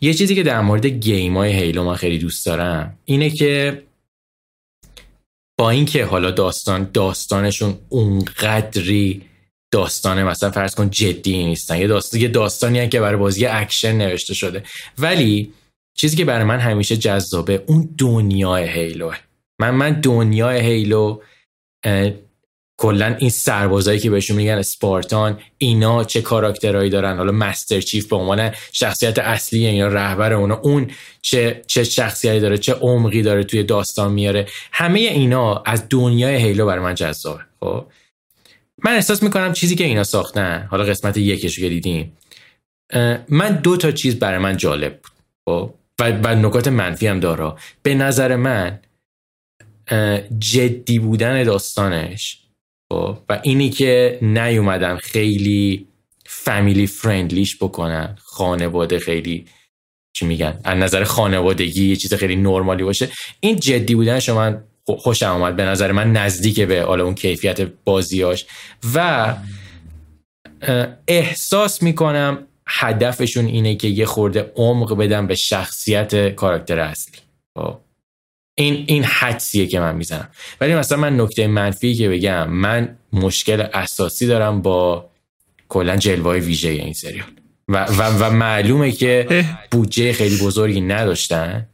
[0.02, 3.84] یه چیزی که در مورد game های هیلو من خیلی دوست دارم اینه که
[5.60, 9.22] با اینکه حالا داستان داستانشون اونقدری
[9.72, 11.78] داستان مثلا فرض کن جدی نیستن.
[11.78, 14.64] یه داستان یه داستانی که برای بازی اکشن نوشته شده.
[14.98, 15.54] ولی
[15.98, 19.18] چیزی که برای من همیشه جذابه اون دنیای هیلوه.
[19.62, 21.20] من من دنیای هیلو
[22.78, 28.16] کلا این سربازایی که بهشون میگن اسپارتان اینا چه کاراکترهایی دارن؟ حالا مستر چیف به
[28.16, 33.64] عنوان شخصیت اصلی اینا رهبر اونا اون چه چه شخصیتی داره چه عمقی داره توی
[33.64, 37.86] داستان میاره؟ همه اینا از دنیای هیلو برای من جذابه خب؟
[38.84, 42.18] من احساس می‌کنم چیزی که اینا ساختن حالا قسمت یکش که دیدیم
[43.30, 45.12] من دو تا چیز برای من جالب بود
[45.46, 47.54] خب؟ و, و نکات منفی هم داره.
[47.84, 48.80] به نظر من
[50.40, 52.38] جدی بودن داستانش.
[52.94, 55.88] خب، و اینی که نیومدن خیلی
[56.26, 59.46] فامیلی فرندلیش بکنن خانواده خیلی
[60.14, 63.10] چی میگن از نظر خانوادگی یه چیز خیلی نرمالی باشه.
[63.40, 68.46] این جدی بودنش من خوشم آمد به نظر من نزدیک به حالا اون کیفیت بازیاش.
[68.94, 69.36] و
[71.08, 77.18] احساس می‌کنم هدفشون اینه که یه خورده عمق بدن به شخصیت کاراکتر اصلی.
[77.58, 77.78] خب.
[78.56, 80.30] این این حدسیه که من می‌زنم.
[80.62, 85.10] ولی مثلا من نکته منفی که بگم من مشکل اساسی دارم با
[85.70, 87.28] کلا جلوه ویژه این سریال.
[87.68, 91.68] و, و, و معلومه که بودجه خیلی بزرگی نداشتن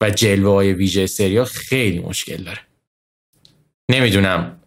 [0.00, 2.60] و جلوه های ویژه سریال خیلی مشکل داره.
[3.88, 4.61] نمی‌دونم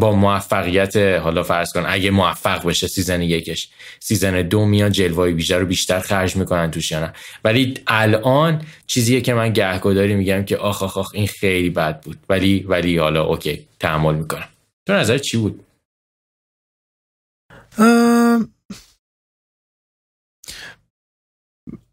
[0.00, 3.68] با موفقیت حالا فرض کن اگه موفق بشه season یکش
[4.00, 7.12] season دو میان جلوه ویژه رو بیشتر خرج می‌کنن توش یا
[7.44, 12.18] ولی الان چیزیه که من گهگداری میگم که آخ آخ آخ این خیلی بد بود.
[12.28, 14.48] ولی ولی حالا okay تحمل می‌کنم.
[14.86, 15.64] تو نظر چی بود؟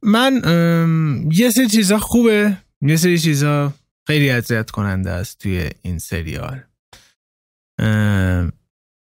[0.02, 0.42] من
[1.32, 3.74] یه سری چیزا خوبه یه سری چیزا
[4.08, 6.64] خیلی اذیت کننده است توی این سریال.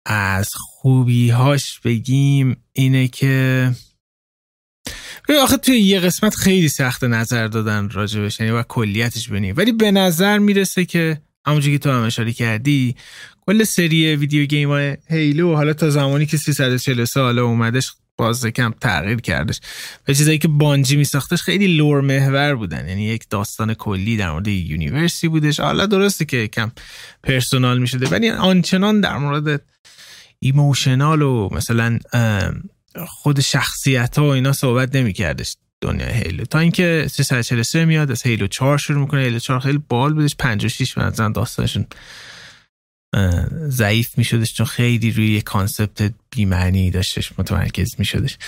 [0.06, 3.70] از خوبیهاش بگیم اینه که
[5.42, 9.90] آخه توی یه قسمت خیلی سخت نظر دادن راجبش یعنی و کلیتش بینیم ولی به
[9.90, 12.96] نظر می‌رسه که همونجوری که تو هم اشاره کردی
[13.46, 18.74] کل سری ویدیو گیم های هیلو حالا تا زمانی که 340 ساله اومدش باز کم
[18.80, 19.60] تغییر کردش.
[20.08, 22.88] و چیزایی که بانجی می ساختش خیلی lore محور بودن.
[22.88, 25.60] یعنی یک داستان کلی در مورد universe ی بودش.
[25.60, 26.72] حالا درسته که کم
[27.22, 29.62] personal می شده ولی آنچنان در مورد
[30.38, 31.98] emotional و مثلا
[33.06, 36.44] خود شخصیت ها و اینا صحبت نمی کردش دنیا هیلو.
[36.44, 39.20] تا اینکه 343 میاد از هیلو 4 شروع می‌کنه.
[39.20, 40.36] هیلو 4 خیلی باحال بودش.
[40.38, 41.86] 5 6 به نظر داستانشون
[43.68, 48.38] ضعیف می شدش چون خیلی روی یه concept بیمعنی داشتش متمرکز می شدش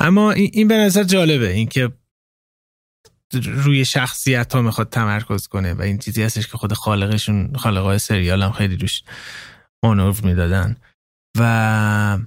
[0.00, 1.92] اما این به نظر جالبه اینکه
[3.34, 8.42] روی شخصیت ها می‌خواد تمرکز کنه و این چیزی هستش که خود خالقشون خالقای سریال
[8.42, 9.02] هم خیلی روش
[9.84, 10.76] مانور می‌دادن.
[11.38, 12.18] و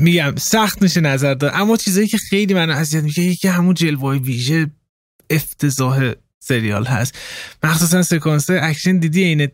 [0.00, 1.50] میگم سخت میشه نظر داد.
[1.54, 4.70] اما چیزایی که خیلی من اذیت میشه یکی همون جلوه ویژه
[5.30, 6.12] افتضاح
[6.44, 7.18] سریال هست.
[7.62, 9.48] مخصوصا سکانس اکشن دیدی این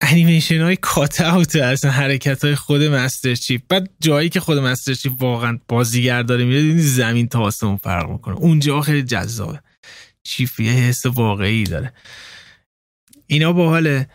[0.00, 3.62] انیمیشن های کات اوت اصلا حرکت های خود مستر چیپ.
[3.68, 8.36] بعد جایی که خود مستر چیپ واقعا بازیگر داره میره زمین تا آسمون فرق می‌کنه.
[8.36, 9.60] اونجا خیلی جذابه.
[10.22, 11.92] چیپ یه حس واقعی داره.
[13.26, 14.08] اینا باحاله.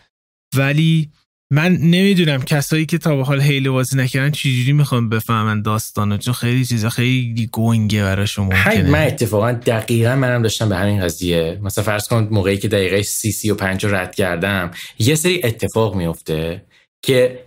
[0.56, 1.12] ولی
[1.54, 6.34] من نمی‌دونم کسایی که تا به حال هیلو بازی نکردن چجوری می‌خوان بفهمن داستانو چون
[6.34, 8.90] خیلی چیزا خیلی گنگه براشون ممکنه.
[8.90, 11.60] من اتفاقا دقیقا منم داشتم به همین قضیه.
[11.64, 15.96] مثلا فرض کن موقعی که دقیقه سی سی و پنج رد کردم یه سری اتفاق
[15.96, 16.66] میفته
[17.02, 17.46] که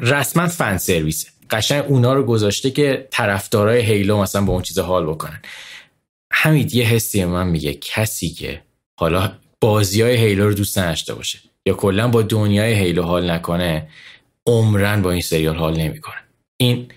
[0.00, 5.06] رسما فن سرویسه قشنگ اونا رو گذاشته که طرفدارای هیلو مثلا با اون چیز حال
[5.06, 5.40] بکنن.
[6.32, 8.62] همین یه حسی من میگه کسی که
[9.00, 11.38] حالا بازی های هیلو رو دوست نداشته باشه.
[11.66, 13.88] یا کلا با دنیای هیلو حال نکنه
[14.46, 16.22] عمرن با این سریال حال نمی‌کنه.
[16.60, 16.92] این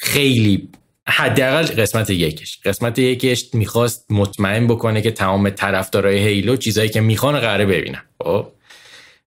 [0.00, 0.68] خیلی
[1.08, 2.60] حداقل قسمت یکش.
[2.64, 8.02] قسمت یکش می‌خواست مطمئن بکنه که تمام طرفدارای هیلو چیزایی که می‌خوان قراره ببینن.
[8.22, 8.52] خب؟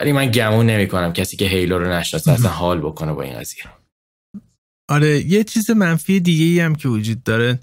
[0.00, 3.64] ولی من گمون نمی‌کنم کسی که هیلو رو نشناسه اصلا حال بکنه با این قضیه.
[4.88, 7.58] آره یه چیز منفی دیگه ای هم که وجود داره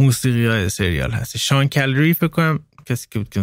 [0.00, 1.36] موسیقی های سریال هست.
[1.36, 3.34] شان کلری فکر کنم کسی که بود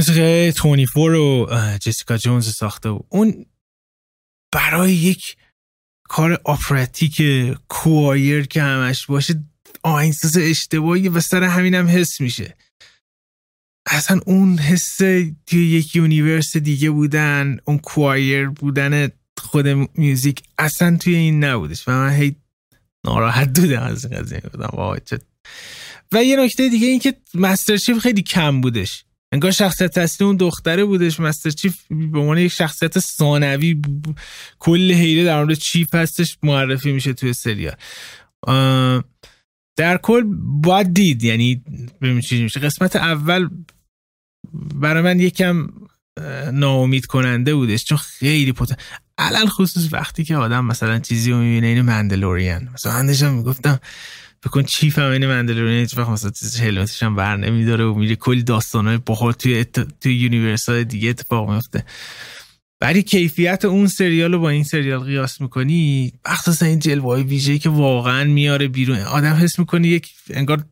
[0.00, 1.46] موسیقی 24 و
[1.80, 3.46] جسیکا جونز ساخته و اون
[4.52, 5.36] برای یک
[6.08, 7.22] کار آپراتیک
[7.68, 9.44] کوایر که همش باشه
[9.82, 12.56] آهنگساز اشتباهی و سر همینم حس میشه.
[13.86, 14.96] اصلا اون حس
[15.46, 19.08] توی یک universe دیگه بودن اون choir بودن
[19.38, 22.36] خود music اصلا توی این نبودش و من هی
[23.06, 24.98] ناراحت بودم از این قضیه بودم
[26.12, 29.04] و یه نکته دیگه این که مستر چیف خیلی کم بودش.
[29.32, 31.20] انگار شخصیت اصلی اون دختره بودش.
[31.20, 33.82] مستر چیف به عنوان یک شخصیت ثانوی
[34.58, 37.76] کل هیلو در مورد چیف هستش معرفی میشه توی سریال.
[39.76, 40.22] در کل
[40.62, 41.62] باید دید یعنی
[42.24, 42.60] چی میشه.
[42.60, 43.48] قسمت اول
[44.74, 45.68] برای من یکم
[46.52, 48.76] ناامید کننده بودش چون خیلی poten
[49.18, 53.80] الان خصوص وقتی که آدم مثلا چیزی رو می‌بینه عین مندلورین مثلا من داشتم می‌گفتم
[54.44, 58.16] بکن چیف هم این هیچ وقت مثلا چیز helmet ش هم بر نمیداره و میره
[58.16, 59.80] کلی داستانهای باحال توی ات...
[60.00, 61.84] توی universe های دیگه اتفاق میفته
[62.82, 67.58] ولی کیفیت اون سریال رو با این سریال قیاس می‌کنی مخصوصا این جلوه های ویژه‌ای
[67.58, 68.98] که واقعا میاره بیرون.
[68.98, 70.64] آدم حس می‌کنی یک انگار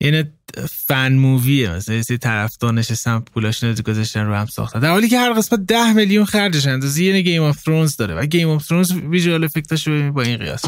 [0.00, 0.24] یعنی
[0.70, 4.80] fan movie ه مثلا یه طرفدار نشستن پولاش گذاشتن رو هم ساختن.
[4.80, 8.26] در حالی که هر قسمت ده میلیون خرجش اندازه یه Game of Thrones داره و
[8.26, 10.64] Game of Thrones visual effect اش با این قیاس.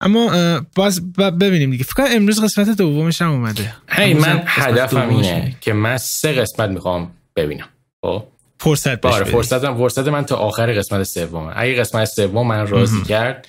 [0.00, 1.84] اما باز ببینیم دیگه.
[1.84, 3.74] فکر امروز قسمت دومش هم اومده.
[3.88, 7.68] هی من هدفم اینه که من سه قسمت می‌خوام ببینم.
[8.04, 8.24] خب؟
[8.60, 13.48] فرصت باره فرصت فرصت من تا آخر قسمت سوم اگه قسمت سوم من راضی کرد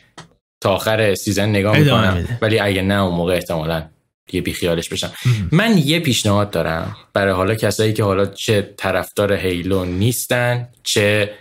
[0.61, 2.39] تا آخر season نگاه می‌کنم.
[2.41, 3.89] ولی اگه نه اون موقع احتمالا
[4.33, 5.11] یه بیخیالش بشم.
[5.51, 11.33] من یه پیشنهاد دارم برای حالا کسایی که حالا چه طرفدار هیلو نیستن چه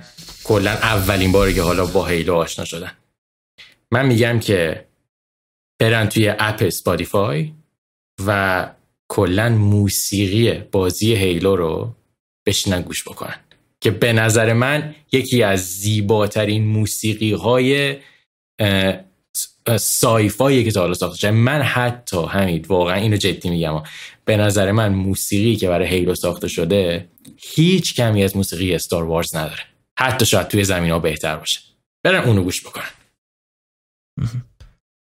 [0.45, 2.91] کلا اولین باری که حالا با هیلو آشنا شدن.
[3.91, 4.88] من میگم که
[5.79, 7.53] برن توی app Spotify
[8.27, 8.71] و
[9.09, 11.95] کلا موسیقی بازی هیلو رو
[12.47, 13.41] بشینن گوش بکنن.
[13.81, 17.97] که به نظر من یکی از زیباترین موسیقی های
[19.77, 21.31] سایفایی که تا حالا ساخته شده.
[21.31, 23.83] من حتی همین واقعا اینو جدی میگم.
[24.25, 29.37] به نظر من موسیقی که برای هیلو ساخته شده هیچ کمی از موسیقی استار وارز
[29.37, 29.63] نداره.
[29.99, 31.61] حتی شاید توی زمین ها بهتر باشه.
[32.05, 32.91] برن اونو گوش بکنن.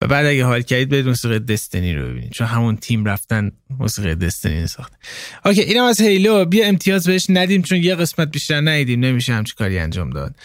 [0.03, 4.15] و بعد اگه حال کردید برید موسیقی دستنی رو ببینید چون همون تیم رفتن موسیقی
[4.15, 4.97] دستنی ساخته
[5.45, 6.45] اوکی اینم از هیلو.
[6.45, 8.99] بیا امتیاز بهش ندیم چون یه قسمت بیشتر ندیدیم.
[8.99, 10.35] نمیشه همچی کاری انجام داد.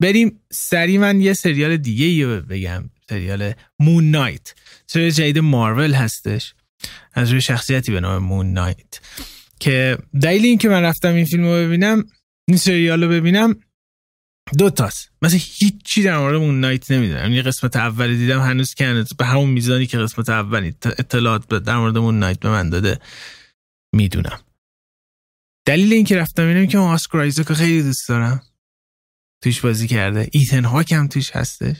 [0.00, 2.90] بریم سری من یه سریال دیگه رو بگم.
[3.08, 4.54] سریال مون نایت
[4.86, 6.54] سریال جدید مارول هستش.
[7.14, 9.00] از روی شخصیتی به نام مون نایت
[9.60, 12.04] که دلیل این که من رفتم این فیلم رو ببینم
[12.48, 13.56] این سریال رو ببینم
[14.58, 15.10] دو تاست.
[15.22, 17.20] مثلا هیچی در مورد اون نایت نمی‌دونم.
[17.20, 21.96] یعنی قسمت اولی دیدم هنوز که به همون میزانی که قسمت اولی اطلاعات در مورد
[21.96, 22.98] اون نایت به من داده
[23.94, 24.40] می‌دونم.
[25.66, 28.42] دلیل این که رفتم اینه که من آسکر آیزاک خیلی دوست دارم.
[29.42, 30.28] توش بازی کرده.
[30.32, 31.76] ایتن هاک هم توش هستش.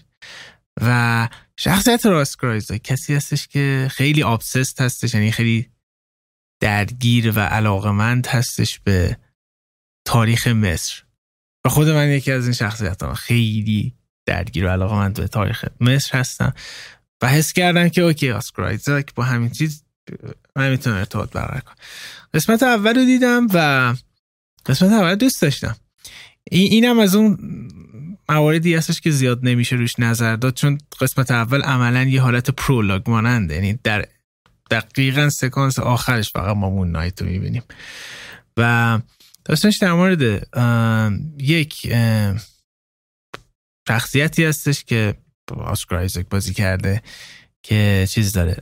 [0.81, 5.71] و شخصیت آسکر آیزاک کسی هستش که خیلی obsessed هستش یعنی خیلی
[6.61, 9.19] درگیر و علاقمند هستش به
[10.07, 11.03] تاریخ مصر.
[11.65, 13.95] و خود من یکی از این شخصیت ها خیلی
[14.27, 16.55] درگیر و علاقه من به تاریخ مصر هستم
[17.23, 19.85] و حس کردم که okay آسکر با همین چیز
[20.57, 21.75] من می‌تونم ارتباط برقرار کنم.
[22.35, 23.95] قسمت اول رو دیدم و
[24.67, 25.77] قسمت اول دوست داشتم.
[26.51, 27.39] این اینم از اون
[28.29, 33.11] مواردی هستش که زیاد نمیشه روش نظر داد چون قسمت اول عملا یه حالت پرولاگ
[33.11, 34.07] ماننده یعنی در
[34.71, 37.63] دقیقا سکانس آخرش فقط ما مون نایت رو می‌بینیم.
[38.57, 38.99] و
[39.45, 40.49] داستانش در مورد
[41.39, 41.93] یک
[43.89, 45.15] شخصیتی هستش که
[45.57, 47.03] آسکر آیزک بازی کرده
[47.63, 48.57] که چیز داره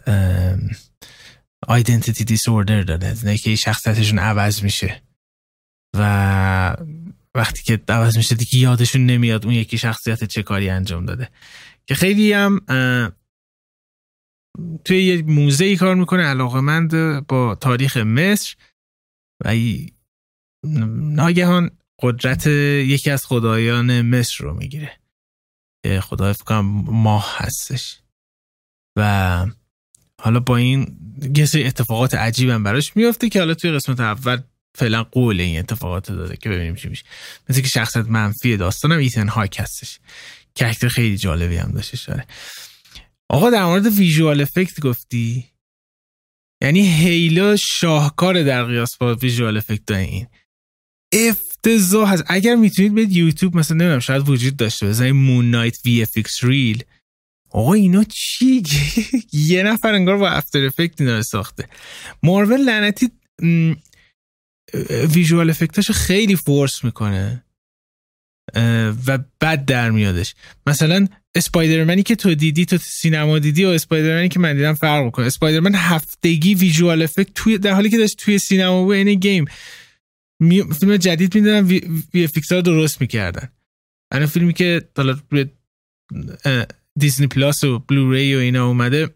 [1.69, 5.03] آیدنتیتی دیسوردر داره نه که شخصیتشون عوض میشه
[5.97, 6.77] و
[7.35, 11.29] وقتی که عوض میشه دیگه یادشون نمیاد اون یکی شخصیت چه کاری انجام داده.
[11.87, 12.61] که خیلی هم
[14.85, 18.55] توی یه موزه ای کار می‌کنه علاقه مند با تاریخ مصر
[19.45, 19.55] و
[20.65, 21.71] ناگهان
[22.03, 24.93] قدرت یکی از خدایان مصر رو می‌گیره.
[25.85, 28.01] که خدای فکرم ماه هستش.
[28.97, 29.47] و
[30.21, 30.99] حالا با این
[31.37, 34.41] یه سری اتفاقات عجیبم براش میافته که حالا توی قسمت اول
[34.75, 37.05] فعلا قول این اتفاقات داده که ببینیم چی میشه.
[37.49, 39.99] مثل که شخصیت منفی داستانم ایتن هاک هستش.
[40.55, 42.27] کرکتر خیلی جالبی هم داشته شده
[43.29, 45.51] آقا در مورد ویژوال افکت گفتی؟
[46.63, 50.27] یعنی هیلا شاهکار در قیاس با ویژوال افکت این.
[51.13, 52.25] افتضاح هست.
[52.27, 56.85] اگر می‌تونید به یوتیوب مثلا نمی‌دونم شاید وجود داشته بزنید Moon Knight VFX reel.
[57.51, 58.63] آقا اینا چی؟
[59.33, 61.69] یه نفر انگار با After Effect اینا ساخته.
[62.23, 63.11] مارول لعنتی
[65.15, 67.45] visual effect اشو خیلی force می‌کنه
[69.07, 70.35] و بد در میادش.
[70.67, 75.27] مثلا اسپایدرمنی که تو دیدی تو سینما دیدی و اسپایدرمنی که من دیدم فرق می‌کنه.
[75.27, 79.45] اسپایدرمن هفتگی visual effect توی در حالی که داشت توی سینما و این گیم.
[80.81, 83.49] فیلم جدید می‌دادن V, VFX ها درست می‌کردن.
[84.13, 85.17] الان فیلمی که حالا
[86.99, 89.15] دیزنی پلاس و Blu-ray و اینا اومده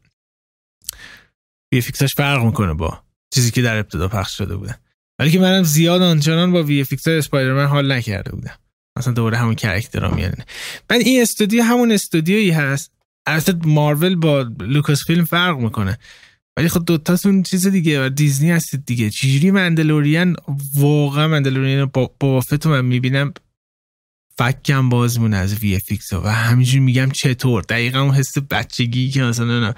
[1.72, 3.02] VFX اش فرق می‌کنه با
[3.34, 4.74] چیزی که در ابتدا پخش شده بودن
[5.18, 8.58] ولی که منم زیاد آنچنان با VFX اسپایدرمن حال نکرده بودم.
[8.98, 10.34] مثلا دوره همون character ها میاد
[10.88, 12.92] بعد این استودیو همون استودیویی هست.
[13.26, 15.98] البته مارول با لوکاس فیلم فرق می‌کنه.
[16.56, 19.10] ولی خب دوتاتون چیز دیگه و دیزنی هستید دیگه.
[19.10, 20.36] چجوری مندلوریان
[20.76, 23.34] واقعا مندلوریان با بافت، من می‌بینم
[24.38, 29.74] فکم باز مونه از VFX و همینجور میگم چطور؟ دقیقا اون حس بچگی که مثلا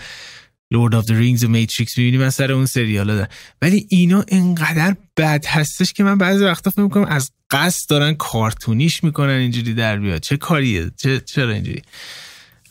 [0.71, 3.29] Lord of the Rings و Matrix می‌بینی من سر اون سریالا دارم.
[3.62, 9.05] ولی اینا انقدر بد هستش که من بعضی وقتا فکر می‌کنم از قصد دارن کارتونیش
[9.05, 10.20] می‌کنن اینجوری در بیاد.
[10.20, 11.83] چه کاریه؟ چه چرا اینجوری؟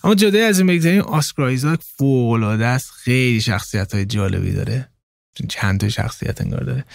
[0.06, 2.91] اما جدای از این بگذاریم آسکر آیزاک فوق است.
[2.91, 4.89] خیلی شخصیت های جالبی داره.
[5.49, 6.86] چند تا شخصیت انگار داره.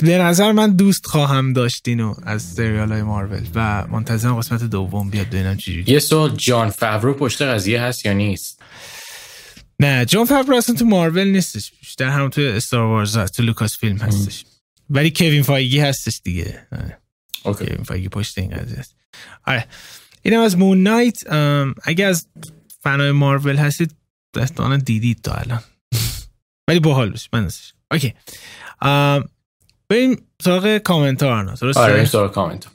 [0.00, 5.10] به نظر من دوست خواهم داشت اینو از سریال های مارول و منتظرم قسمت دوم
[5.10, 8.62] بیاد ببینم چجوری یه سوال جان فاورو پشت قضیه هست یا نیست؟
[9.80, 11.72] نه جان فاورو اصلا تو مارول نیستش.
[11.98, 14.44] در هم تو Star Wars هست تو Lucasfilm هستش.
[14.90, 16.66] ولی کوین فایگی هستش دیگه.
[16.72, 16.98] آره.
[17.44, 17.66] OK.
[17.66, 18.94] کوین فایگی پشت این قضیه هست.
[19.46, 19.66] آره.
[20.26, 21.32] اینم از Moon Knight.
[21.82, 22.26] اگه از
[22.80, 23.94] فنای مارول هستید
[24.36, 25.60] دستان دیدید تا الان.
[26.68, 28.14] ولی باحال بشه من نستش OK.
[29.88, 32.66] بریم سراغ کامنت ها؟ آره سراغ کامنت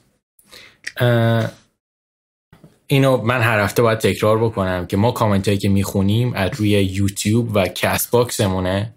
[2.86, 6.70] اینو من هر هفته باید تکرار بکنم که ما کامنت هایی که می‌خونیم از روی
[6.70, 8.94] یوتیوب و Castbox مونه.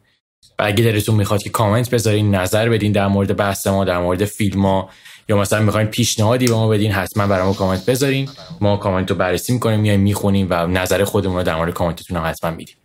[0.59, 4.25] و اگه دلتون می‌خواد که کامنت بذارین نظر بدین در مورد بحث ما در مورد
[4.25, 4.89] فیلم ها
[5.29, 8.29] یا مثلا می‌خواین پیشنهادی به ما بدین حتما برای ما کامنت بذارین.
[8.61, 12.25] ما کامنت رو بررسی می‌کنیم میایم می‌خونیم و نظر خودمون رو در مورد کامنتتون هم
[12.25, 12.75] حتما میدیم.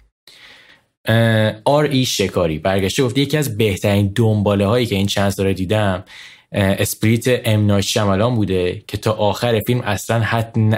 [1.65, 6.05] آر ای شکاری برگشته گفته یکی از بهترین دنباله هایی که این چند سال دیدم
[6.53, 10.21] Split ام شمالان بوده که تا آخر فیلم اصلا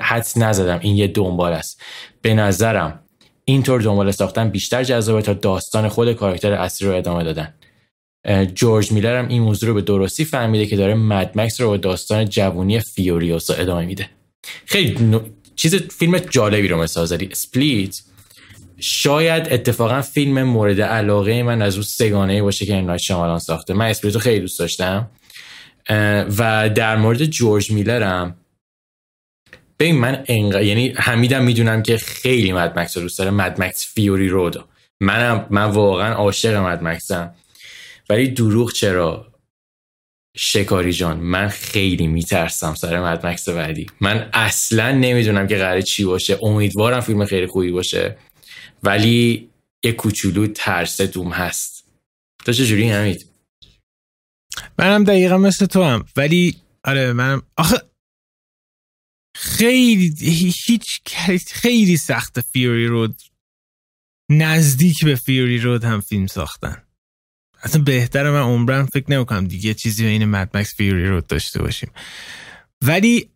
[0.02, 0.78] حدس نزدم.
[0.82, 1.82] این یه دنباله است.
[2.22, 3.00] به نظرم
[3.44, 7.54] اینطور دنباله ساختن بیشتر جذابه تا داستان خود کاراکتر اصلی رو ادامه دادن.
[8.54, 10.94] جورج میلر هم این موضوع رو به درستی فهمیده که داره
[11.34, 14.08] مکس رو با داستان جوونی فیوریوسا ادامه میده.
[14.66, 15.20] خیلی
[15.56, 17.28] چیز فیلم جالبی رو مثال زدی.
[17.32, 18.02] Split
[18.80, 23.74] شاید اتفاقا فیلم مورد علاقه من از اون سه‌گانه باشه که نایت شمالان ساخته.
[23.74, 25.10] من Split و خیلی دوست داشتم.
[26.38, 28.36] و در مورد جورج میلرم
[29.78, 30.62] ببین من انق...
[30.62, 33.30] یعنی حمیدم می‌دونم که خیلی Mad Max رو دوست داره.
[33.30, 34.64] Mad Max Fury Road
[35.00, 37.34] منم من واقعا عاشق مد مکسم.
[38.12, 39.32] ولی دروغ چرا؟
[40.36, 43.86] شکاری جان من خیلی میترسم سر مد مکس بعدی.
[44.00, 46.38] من اصلا نمی‌دونم که قراره چی باشه.
[46.42, 48.18] امیدوارم فیلم خیلی خوبی باشه.
[48.82, 49.50] ولی
[49.84, 51.88] یه کوچولو ترس دوم هست.
[52.44, 53.26] تو چجوری همید
[54.78, 57.76] منم دقیقا مثل تو هم ولی آره منم آخه
[59.36, 60.14] خیلی
[60.66, 61.00] هیچ
[61.46, 63.08] خیلی سخت Fury Road
[64.30, 66.82] نزدیک به Fury Road هم فیلم ساختن.
[67.62, 71.90] اصلا بهتره من عمرم فکر نمی‌کنم دیگه چیزی بین Mad Max Fury Road داشته باشیم.
[72.82, 73.30] ولی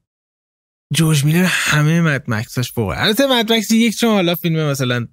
[0.94, 3.02] جورج میلر همه Mad Max اش فوقه.
[3.02, 5.06] البته Mad Max یک چون حالا فیلم مثلا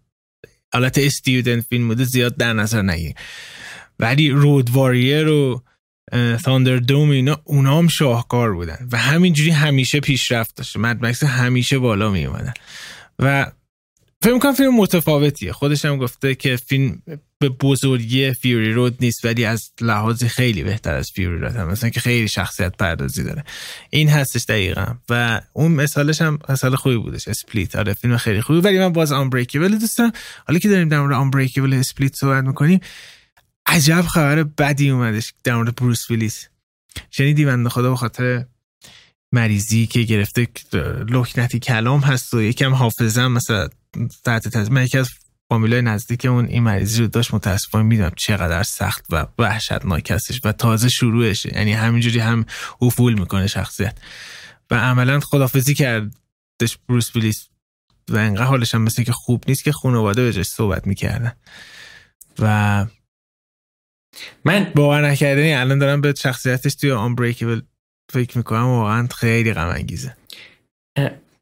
[0.73, 3.13] حالت student film بوده زیاد در نظر نگیر
[3.99, 5.63] ولی Road Warrior و
[6.43, 8.87] Thunderdome اینا اونا هم شاهکار بودن.
[8.91, 10.79] و همینجوری همیشه پیشرفت داشته.
[10.79, 12.53] Mad Max همیشه بالا می اومدن
[13.19, 13.51] و
[14.23, 15.53] فکر کنم فیلم متفاوتیه.
[15.53, 17.01] خودش هم گفته که فیلم
[17.39, 21.67] به بزرگی Fury Road نیست ولی از لحاظ خیلی بهتر از Fury Road هم.
[21.67, 23.43] مثلا که خیلی شخصیت پردازی داره.
[23.89, 24.85] این هستش دقیقا.
[25.09, 27.27] و اون مثالش هم مثال خوبی بودش.
[27.27, 27.75] Split.
[27.75, 28.59] آره فیلم خیلی خوبی.
[28.59, 30.11] ولی من باز Unbreakable دوستم
[30.47, 32.79] حالا که داریم در مورد Unbreakable Split صحبت می‌کنیم
[33.65, 36.47] عجب خبر بدی اومدش در مورد بروس ویلیس
[37.11, 38.45] شنیدی بنده خدا به خاطر
[39.31, 40.47] مریضی که گرفته
[41.09, 43.69] لکنتی کلام هست و یکم حافظم مثلا
[44.23, 45.09] تحت تحت من یکی از
[45.49, 50.51] فامیلای نزدیک اون این مریضی رو داشت متاسفانه می‌دونم چقدر سخت و وحشتناک هستش و
[50.51, 51.55] تازه شروعشه.
[51.55, 52.45] یعنی همینجوری هم
[52.81, 53.97] افول می‌کنه شخصیت.
[54.71, 57.47] و عملا خدافزی کردش بروس ویلیس
[58.09, 61.33] و انقدر حالش هم مثل که خوب نیست که خانواده به صحبت می‌کردن.
[62.39, 62.85] و
[64.45, 67.61] من باور نکردنی الان دارم به شخصیتش توی آنبریکبل
[68.13, 70.17] فکر می‌کنم واقعا خیلی غم انگیزه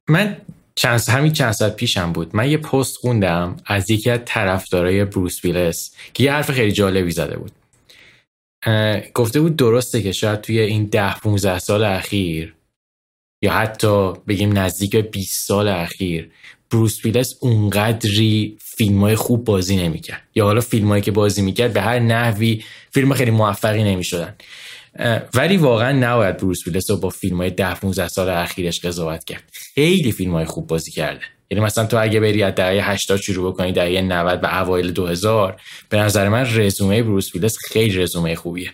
[0.09, 0.37] من
[0.75, 2.35] چند همین چند ساعت پیشم بود.
[2.35, 7.11] من یه پست خوندم از یکی از طرفدارای بروس ویلس که یه حرف خیلی جالبی
[7.11, 7.51] زده بود.
[9.13, 12.55] گفته بود درسته که شاید توی این ده 15 سال اخیر
[13.43, 16.31] یا حتی بگیم نزدیک 20 سال اخیر
[16.71, 20.21] بروس ویلس اونقدری فیلم های خوب بازی نمی‌کرد.
[20.35, 24.35] یا حالا فیلم هایی که بازی می‌کرد به هر نحوی فیلم خیلی موفقی نمی‌شدن.
[25.33, 29.43] ولی واقعا نباید بروس ویلس رو با فیلم های ده 15 سال اخیرش قضاوت کرد.
[29.53, 31.21] خیلی فیلم های خوب بازی کرده.
[31.51, 35.61] یعنی مثلا تو اگه بری از دهه 80 شروع بکنی دهه 90 و اوایل 2000
[35.89, 38.71] به نظر من رزومه بروس ویلس خیلی رزومه خوبیه.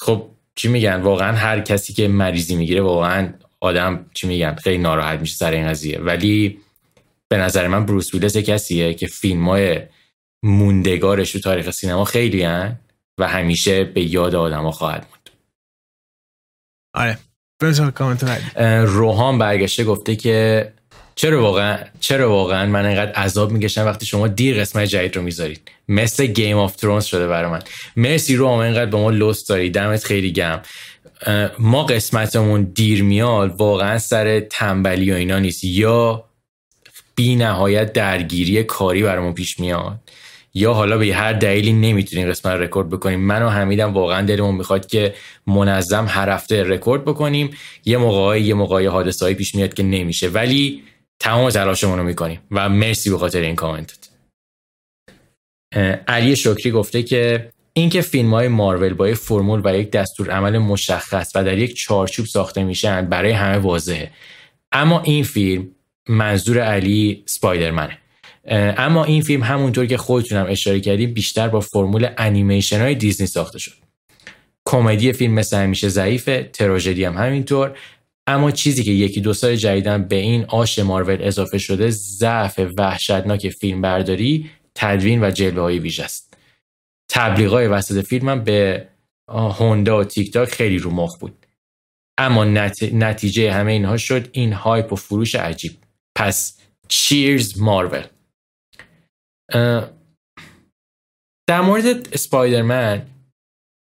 [0.00, 5.20] خب چی میگن؟ واقعا هر کسی که مریضی می‌گیره واقعا آدم چی میگن؟ خیلی ناراحت
[5.20, 5.98] میشه سر این قضیه.
[5.98, 6.58] ولی
[7.28, 9.80] به نظر من بروس ویلس کسیه که فیلم های
[10.42, 12.78] موندگارش تو تاریخ سینما خیلی هن
[13.18, 15.30] و همیشه به یاد آدما خواهد موند
[16.94, 17.18] آره.
[18.84, 20.72] روحان برگشته گفته که
[21.14, 25.70] چرا واقعا چرا واقعا من اینقدر عذاب می‌کشم وقتی شما دیر قسمت جدید رو می‌ذارید؟
[25.88, 27.62] مثل Game of Thrones شده برای من.
[27.96, 29.70] مرسی رو اینقدر به ما لطف داری.
[29.70, 30.60] دمت خیلی گرم
[31.58, 35.64] ما قسمتمون دیر میاد واقعا سر تنبلی و اینا نیست.
[35.64, 36.24] یا
[37.14, 40.00] بی نهایت درگیری کاری برامون پیش میاد.
[40.54, 44.86] یا حالا به هر دلیلی نمی‌تونیم قسمت رکورد بکنیم من و حمیدم واقعا دلمون می‌خواد
[44.86, 45.14] که
[45.46, 47.50] منظم هر هفته رکورد بکنیم.
[47.84, 50.28] یه موقعی یه موقعی حادثه پیش میاد که نمیشه.
[50.28, 50.82] ولی
[51.20, 52.40] تمام تلاشمون رو می‌کنیم.
[52.50, 54.08] و مرسی به خاطر این کامنتت.
[56.08, 60.58] علی شکری گفته که اینکه فیلم های مارول با یک فرمول و یک دستور عمل
[60.58, 64.10] مشخص و در یک چارچوب ساخته میشن برای همه واضحه.
[64.72, 65.68] اما این فیلم
[66.08, 67.98] منظور علی سپایدرمنه.
[68.48, 73.58] اما این فیلم همونطور که خودتونم اشاره کردیم بیشتر با فرمول انیمیشن های دیزنی ساخته
[73.58, 73.72] شد.
[74.64, 77.78] کمدی فیلم مثل همیشه ضعیفه تراژدی هم همینطور.
[78.26, 83.48] اما چیزی که یکی دو سال جدیدن به این آش مارول اضافه شده ضعف وحشتناک
[83.48, 86.36] فیلم برداری تدوین و جلوه های ویژه است.
[87.08, 88.88] تبلیغای وسط فیلم هم به
[89.28, 91.46] هوندا و تیک تاک خیلی رو مخ بود.
[92.18, 92.44] اما
[92.92, 95.72] نتیجه همه اینها شد این هایپ و فروش عجیب.
[96.14, 98.04] پس چیرز مارول.
[101.48, 103.06] در مورد اسپایدرمن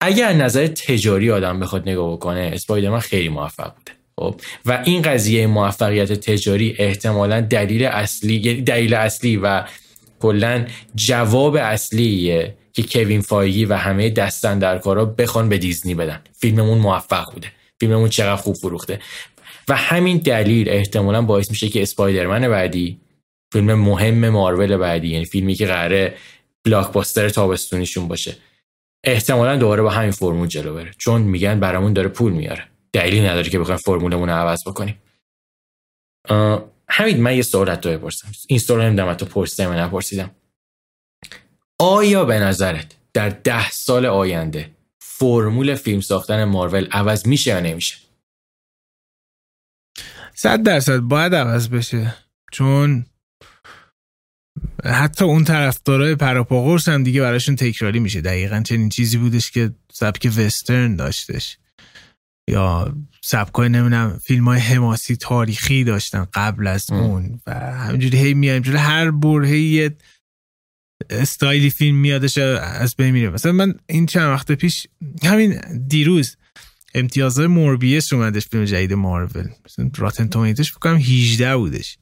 [0.01, 5.47] اگر نظر تجاری آدم بخواد نگاه بکنه اسپایدرمن خیلی موفق بوده خب؟ و این قضیه
[5.47, 9.63] موفقیت تجاری احتمالا دلیل اصلی یعنی دلیل اصلی و
[10.19, 10.65] کلا
[10.95, 16.21] جواب اصلیه که کوین فایگی و همه دستن در کارا بخوان به دیزنی بدن.
[16.37, 17.47] فیلممون موفق بوده.
[17.79, 18.99] فیلممون چقدر خوب فروخته.
[19.67, 22.99] و همین دلیل احتمالا باعث میشه که اسپایدرمن بعدی
[23.53, 26.17] فیلم مهم مارول بعدی یعنی فیلمی که قراره
[26.63, 28.37] بلاکباستر تابستونیشون باشه.
[29.03, 30.91] احتمالا دوباره با همین فرمول جلو بره.
[30.97, 32.67] چون میگن برامون داره پول میاره.
[32.93, 35.01] دلیلی نداره که بخوایم فرمولمون رو عوض بکنیم.
[36.89, 38.27] همین من یه سوال تو بپرسم.
[38.47, 40.31] این سوال نمی‌دونم تو پرسیدم نپرسیدم.
[41.79, 47.95] آیا به نظرت در ده سال آینده فرمول فیلم ساختن مارول عوض میشه یا نمیشه؟
[50.33, 52.15] صد درصد باید عوض بشه.
[52.51, 53.05] چون
[54.85, 58.21] حتی اون طرفدارای پراپاگورس هم دیگه براشون تکراری میشه.
[58.21, 61.57] دقیقا چنین چیزی بودش که سبک وسترن داشتش.
[62.49, 68.61] یا سبکای نمی‌دونم فیلم های حماسی تاریخی داشتن قبل از اون و همینجوری هی میایم
[68.61, 69.97] جوری هر برهه یه
[71.09, 73.29] استایلی فیلم میادش از بین میره.
[73.29, 74.87] مثلا من این چند وقت پیش
[75.23, 76.37] همین دیروز
[76.95, 79.47] امتیازهای موربیس اومدش فیلم جدید مارول.
[79.65, 81.97] مثلا راتن تومیتش بکنم 18 بودش.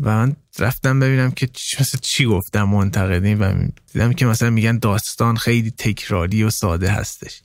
[0.00, 1.48] و من رفتم ببینم که
[1.80, 7.40] مثلا چی گفتم منتقدین و دیدم که مثلا میگن داستان خیلی تکراری و ساده هستش.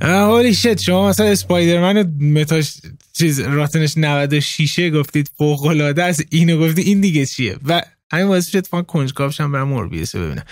[0.00, 2.76] هولی شد شما مثلا اسپایدرمن متاش
[3.12, 7.82] چیز راتنش 96 گفتید فوق العاده است اینو گفتید این دیگه چیه؟ و
[8.12, 10.44] همین باعث شد الان کنجکاو شم برم Morbius ببینم.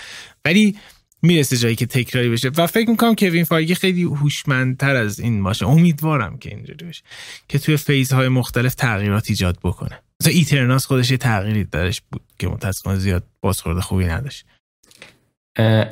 [0.45, 0.77] ولی
[1.21, 2.51] می‌رسه جایی که تکراری بشه.
[2.57, 5.67] و فکر می‌کنم کوین فایگی خیلی هوشمندتر از این باشه.
[5.67, 7.03] امیدوارم که اینجوری بشه.
[7.47, 9.99] که توی phase های مختلف تغییرات ایجاد بکنه.
[10.21, 14.45] مثلا Eternals خودش یه تغییری درش بود که متاسفانه زیاد بازخورد خوبی نداشت.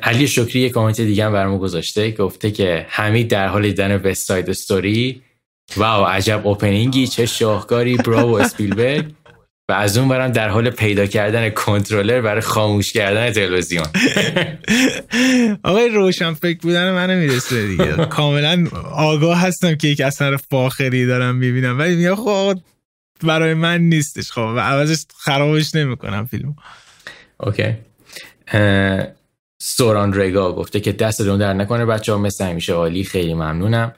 [0.02, 2.10] علی شکری یه کامنت دیگه هم برامون گذاشته.
[2.10, 5.22] گفته که حمید در حال دیدن West Side Story
[5.76, 9.14] wow عجب opening ی چه شاهکاری bravo اسپیلبرگ.
[9.68, 13.86] و از اون برم در حال پیدا کردن کنترلر برای خاموش کردن تلویزیون.
[15.64, 18.06] آقای روشن فکر بودن منو می‌رسه دیگه.
[18.06, 21.78] کاملا آگاه هستم که یک اثر فاخری دارم می‌بینم.
[21.78, 22.58] ولی میگم خب
[23.24, 26.56] برای من نیستش خب و عوضش خرابش نمی‌کنم فیلم
[27.40, 27.74] اوکی.
[29.62, 33.94] سوران رگا گفته که دست دون در نکنه بچه ها مثل همیشه عالی خیلی ممنونم.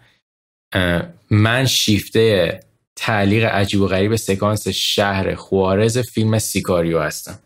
[1.30, 2.60] من شیفته
[2.96, 7.38] تعلیق عجیب و غریب سکانس شهر خوارز فیلم Sicario هستم.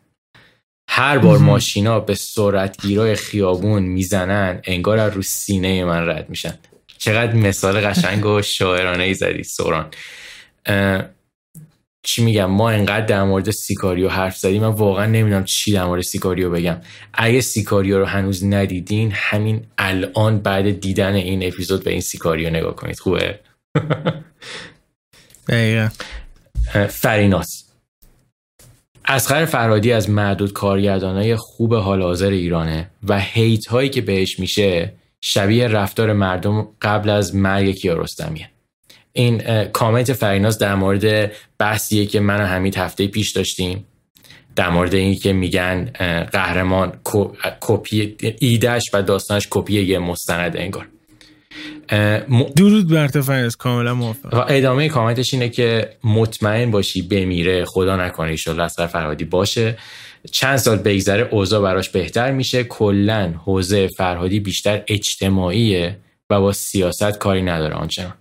[0.91, 6.59] هر بار ماشینا به سرعتگیرای خیابون می‌زنن انگار از رو سینه من رد میشن.
[6.99, 9.91] چقدر مثال قشنگ و شاعرانه ای زدی سوران.
[12.07, 16.03] چی میگم؟ ما انقدر در مورد Sicario حرف زدیم من واقعا نمی‌دونم چی در مورد
[16.03, 16.77] Sicario بگم.
[17.15, 22.77] اگه Sicario رو هنوز ندیدین همین الان بعد دیدن این اپیزود به این Sicario نگاه
[22.77, 22.99] کنید.
[22.99, 23.41] خوبه؟
[25.49, 25.89] دقیقا.
[26.89, 27.65] فریناس
[29.05, 34.93] اسخر فرادی از معدود کارگردانای خوب حال حاضر ایرانه و هیت هایی که بهش میشه
[35.21, 38.51] شبیه رفتار مردم قبل از مرگ کیارستمیه.
[39.17, 43.85] این کامنت فریناز در مورد بحثیه که من و حمید هفته پیش داشتیم.
[44.57, 45.85] در مورد این که میگن
[46.33, 46.93] قهرمان
[47.61, 50.89] کپی ایدش و داستانش کپی یه مستند انگار.
[52.57, 54.47] درود بر فریناز کاملا موافقم.
[54.49, 59.79] ادامه کامنتش اینه که مطمئن باشی بمیره خدا نکنه ایشالله اصغر فرهادی باشه.
[60.33, 62.65] چند سال بگذره اوضاع براش بهتر میشه.
[62.65, 65.97] کلا حوزه فرهادی بیشتر اجتماعیه
[66.31, 68.15] و با سیاست کاری نداره آنچنان.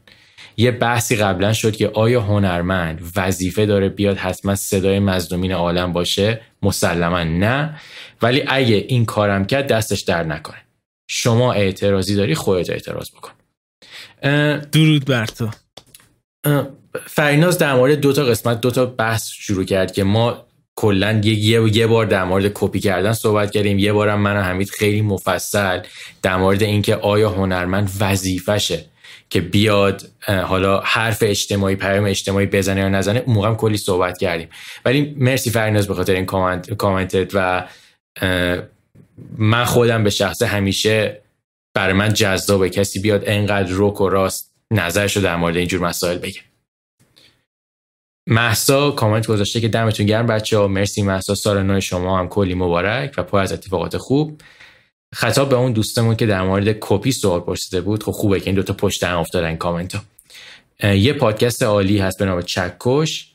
[0.58, 6.42] یه بحثی قبلا شد که آیا هنرمند وظیفه داره بیاد حتما صدای مظلومین عالم باشه؟
[6.62, 7.80] مسلما نه.
[8.22, 10.58] ولی اگه این کارم کرد دستش در نکنه.
[11.08, 13.32] شما اعتراضی داری خودت اعتراض بکن.
[14.72, 15.50] درود بر تو.
[17.06, 20.46] فریناز در مورد دو تا قسمت دو تا بحث شروع کرد که ما
[20.76, 23.80] کلا یه, یه بار در مورد کپی کردن صحبت کردیم.
[23.80, 25.80] یه بارم من و حمید خیلی مفصل
[26.22, 28.86] در مورد اینکه آیا هنرمند وظیفشه.
[29.36, 34.50] که بیاد حالا حرف اجتماعی پیام اجتماعی بزنه یا نزنه اون موقع کلی صحبت کردیم.
[34.86, 37.68] ولی مرسی فریناز به خاطر این کامنت کامنتت و
[39.38, 41.22] من خودم به شخص همیشه
[41.74, 46.40] برای من جذاب کسی بیاد انقدر روک و راست نظرشو در مورد اینجور مسائل بگه.
[48.28, 52.54] محسا کامنت گذاشته که دمتون گرم بچه ها مرسی محسا سال نو شما هم کلی
[52.54, 54.42] مبارک و پر از اتفاقات خوب.
[55.14, 58.04] خطاب به اون دوستمون که در مورد کپی سوال پرسیده بود.
[58.04, 62.26] خب خوبه که این دوتا پشت هم افتادن کامنت ها یه پادکست عالی هست به
[62.26, 63.32] نام چکش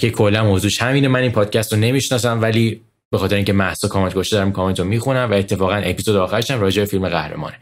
[0.00, 1.08] که کلا موضوعش همینه.
[1.08, 2.80] من این پادکست رو نمی‌شناسم ولی
[3.10, 6.60] به خاطر اینکه مهسا کامنت گذاشته دارم کامنت رو می‌خونم و اتفاقا اپیزود آخرش هم
[6.60, 7.56] راجع فیلم قهرمانه.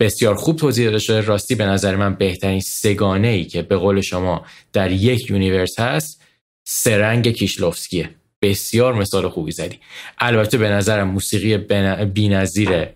[0.00, 1.20] بسیار خوب توضیح داده شده.
[1.20, 6.22] راستی به نظر من بهترین سه‌گانه ای که به قول شما در یک universe هست
[6.64, 8.10] سه رنگ کیشلوفسکیه.
[8.44, 9.78] بسیار مثال خوبی زدی.
[10.18, 11.56] البته به نظرم موسیقی
[12.04, 12.86] بی‌نظیر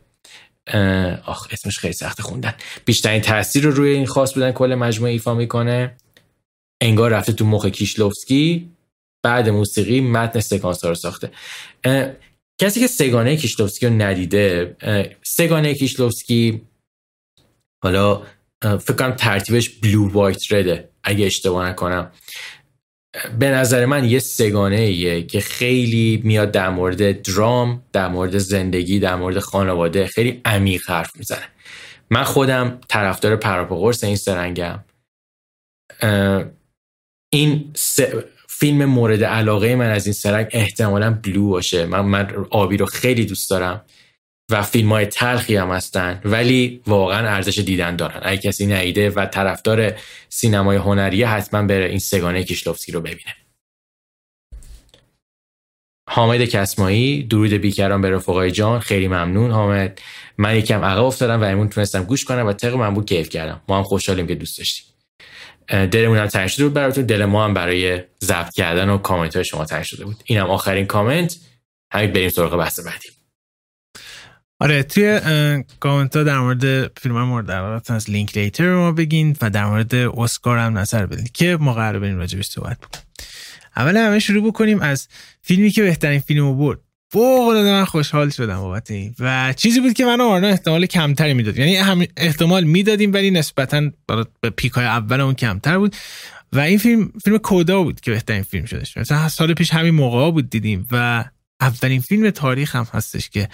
[1.27, 2.55] آخ اسمش خیلی سخت خوندن.
[2.85, 5.97] بیشترین تاثیر رو روی این خاص بودن کل مجموعه ایفا می‌کنه
[6.83, 8.71] انگار رفته تو مخ کیشلوفسکی
[9.23, 11.31] بعد موسیقی متن سکانس رو ساخته.
[12.61, 14.77] کسی که سگانه کیشلوفسکی رو ندیده
[15.23, 16.63] سگانه کیشلوفسکی
[17.85, 18.23] حالا
[18.63, 22.13] فکر کنم ترتیبش بلو وایت رده اگه اشتباه نکنم.
[23.39, 28.99] به نظر من یه سگانه ایه که خیلی میاد در مورد درام در مورد زندگی
[28.99, 31.49] در مورد خانواده خیلی عمیق حرف می‌زنه.
[32.11, 34.85] من خودم طرفدار پراپاگورس این سرنگم.
[37.33, 37.73] این
[38.49, 41.87] فیلم مورد علاقه من از این سرنگ احتمالا بلو باشه.
[41.87, 43.85] من, من آبی رو خیلی دوست دارم.
[44.51, 48.21] و فیلم های تلخی هم هستن ولی واقعا ارزش دیدن دارن.
[48.23, 49.93] اگه کسی نیده و طرفدار
[50.29, 53.35] سینمای هنریه حتما بره این سگانه کیشلوفسکی رو ببینه.
[56.11, 59.51] حامد کسمایی درود بیکران به رفقای جان خیلی ممنون.
[59.51, 60.01] حامد
[60.39, 63.61] من یکم عقب افتادم و امون تونستم گوش کنم و طبق من بود کیف کردم.
[63.69, 64.85] ما هم خوشحالیم که دوست داشتیم.
[65.69, 67.05] دلمون هم تنگ شده بود براتون.
[67.05, 70.17] دل ما هم برای ضبط کردن و کامنت های شما تنگ شده بود.
[70.25, 71.37] اینم آخرین کامنت.
[71.93, 73.18] همین بریم سراغ بحث بعدی.
[74.61, 75.21] آره توی
[75.81, 79.95] کامنت ها در مورد فیلم مورد علاقتون از لینک لیتر ما بگین و در مورد
[79.95, 83.05] اسکار هم نظر بدین که ما قرار بریم راجبش صحبت بکنیم.
[83.77, 85.09] اول همه شروع بکنیم از
[85.43, 86.79] فیلمی که بهترین فیلم برد.
[87.13, 89.15] فوق من خوشحال شدم بابت این.
[89.19, 93.91] و چیزی بود که من آرنا احتمال کمتری می‌داد یعنی هم احتمال می‌دادیم ولی نسبتا
[94.41, 95.97] به pick های اول اون کمتر بود.
[96.53, 98.97] و این فیلم فیلم CODA بود که بهترین فیلم شدش.
[98.97, 101.25] مثلا سال پیش همین موقع بود دیدیم و
[101.61, 103.49] اولین فیلم تاریخ هم هستش که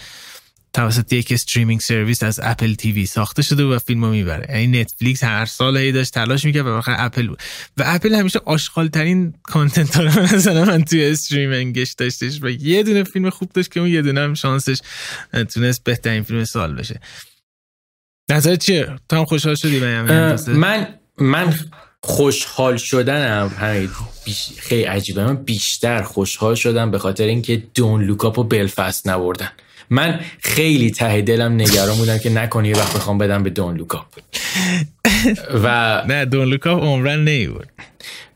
[0.75, 4.47] توسط یک streaming service از Apple TV ساخته شده و فیلمو می‌بره.
[4.51, 7.39] یعنی نتفلیکس هر سال هی داشت تلاش می‌کرد و آخر اپل بود.
[7.77, 12.51] و اپل همیشه آشغال ترین content ها رو مثلا من توی streaming ش داشتش و
[12.51, 14.79] یه دونه فیلم خوب داشت که اون یه دونه هم شانسش
[15.55, 17.01] تونست بهترین فیلم سال بشه.
[18.31, 19.81] نظر چیه؟ تو هم خوشحال شدی
[20.49, 21.55] من من
[22.01, 23.49] خوشحال شدنم.
[23.59, 23.91] همین
[24.59, 25.25] خیلی عجیبه.
[25.25, 29.51] من بیشتر خوشحال شدم به خاطر اینکه Don't Look Up و بلفست نبردن.
[29.91, 33.97] من خیلی ته دلم نگران بودم که نکنه یه وقت بخوام بدم به Don't Look
[33.97, 34.07] Up
[35.65, 37.71] و نه Don't Look Up عمرن نمیبرد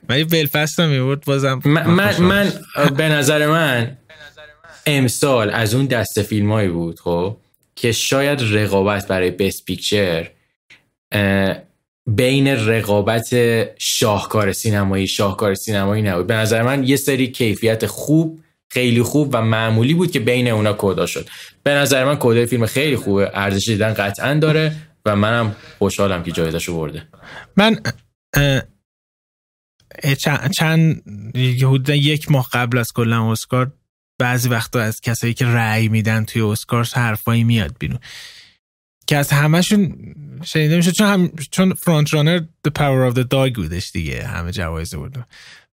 [0.09, 2.53] من بلفست هم میبرد بازم من, من, من
[2.97, 3.97] به نظر من
[4.87, 7.37] امسال از اون دست فیلمایی بود خب
[7.77, 10.29] که شاید رقابت برای بست پیکچر
[12.07, 13.29] بین رقابت
[13.79, 16.27] شاهکار سینمایی شاهکار سینمایی نبود.
[16.27, 18.41] به نظر من یه سری کیفیت خوب
[18.71, 21.29] خیلی خوب و معمولی بود که بین اونا کودا شد.
[21.63, 23.31] به نظر من کودای فیلم خیلی خوبه.
[23.35, 27.09] ارزش دیدن قطعا داره و منم خوشحالم که جایزشو برده.
[27.57, 27.81] من
[30.57, 31.03] چند
[31.37, 33.73] حدودا یک ماه قبل از کلا اسکار
[34.19, 37.99] بعضی وقتا از کسایی که رأی میدن توی اسکار حرفایی میاد بیرون.
[39.07, 39.97] که از همشون
[40.45, 44.53] شنیده میشه چون هم چون فرانت رانر The Power of the Dog بودش دیگه همه
[44.53, 45.25] جوایز بودن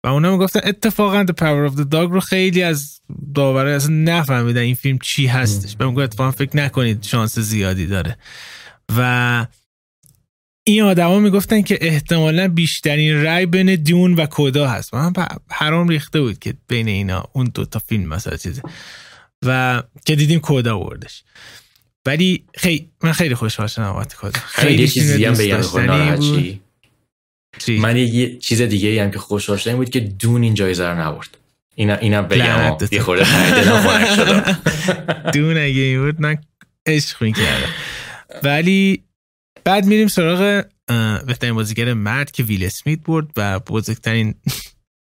[0.04, 3.00] و اونا می‌گفتن اتفاقا The Power of the Dog رو خیلی از
[3.34, 5.76] داوره اصلا نفهمیدن این فیلم چی هستش.
[5.76, 8.16] به میگه اتفاقا فکر نکنید شانس زیادی داره.
[8.96, 9.46] و
[10.66, 14.94] این آدما می‌گفتن که احتمالا بیشترین رای بین دیون و کودا هست.
[14.94, 15.12] من
[15.50, 18.62] حرام ریخته بود که بین اینا اون دو تا فیلم مثلا چیزه
[19.44, 21.24] و که دیدیم کودا وردش
[22.06, 25.62] ولی خیلی من خیلی خوشحال شدم بابت کودا خیلی چیزی هم بگم
[27.68, 31.38] من یه چیز دیگه هم که خوشحال شدم بود که دون این جایزه رو نبرد.
[31.74, 33.26] اینا اینا بگم یه خورده
[35.34, 36.38] دون اگه بود من
[36.86, 37.68] عشق می‌کردم.
[38.42, 39.02] ولی
[39.64, 40.64] بعد میریم سراغ
[41.26, 44.34] بهترین بازیگر مرد که ویل اسمیت برد و بزرگترین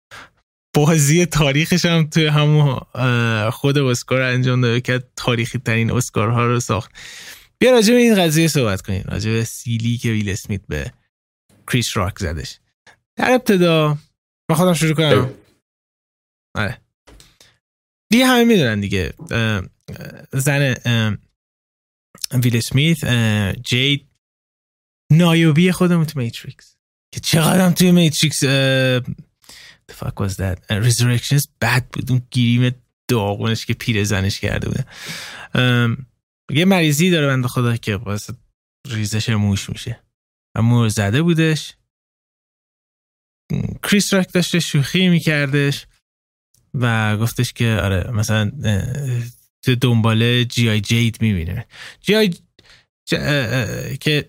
[0.77, 2.81] بازی تاریخش هم توی همون
[3.51, 6.91] خود اسکار انجام داده که تاریخی ترین اسکارها رو ساخت.
[7.59, 9.05] بیا راجع به این قضیه صحبت کنیم.
[9.09, 10.93] راجع به سیلی که ویل اسمیت به
[11.71, 12.59] کریس راک زدش.
[13.17, 13.99] در ابتدا
[14.51, 15.35] من خودم شروع کنم.
[16.55, 16.81] آره.
[18.11, 19.15] دیگه همه می‌دونن دیگه.
[20.33, 20.75] زن
[22.33, 22.99] ویل سمیت
[23.63, 24.09] جیدا
[25.13, 26.77] نیوبی خودمون تو میتریکس.
[27.15, 28.45] که چقدر توی میتریکس
[29.91, 30.59] the fuck was that?
[30.71, 32.11] Resurrections بد بود.
[32.11, 32.75] اون گریم
[33.09, 34.87] داغونش که پیر زنش کرده بوده.
[36.51, 38.31] یه مریضی داره بنده خدا که باعث
[38.87, 40.01] ریزش موش میشه.
[40.59, 41.75] و مو رو زده بودش.
[43.83, 45.87] کریس راک داشته شوخی میکردش
[46.75, 48.53] و گفتش که آره مثلا
[49.81, 51.67] دنباله جی آی جید می‌بینه.
[52.01, 52.35] جی آی
[54.01, 54.29] که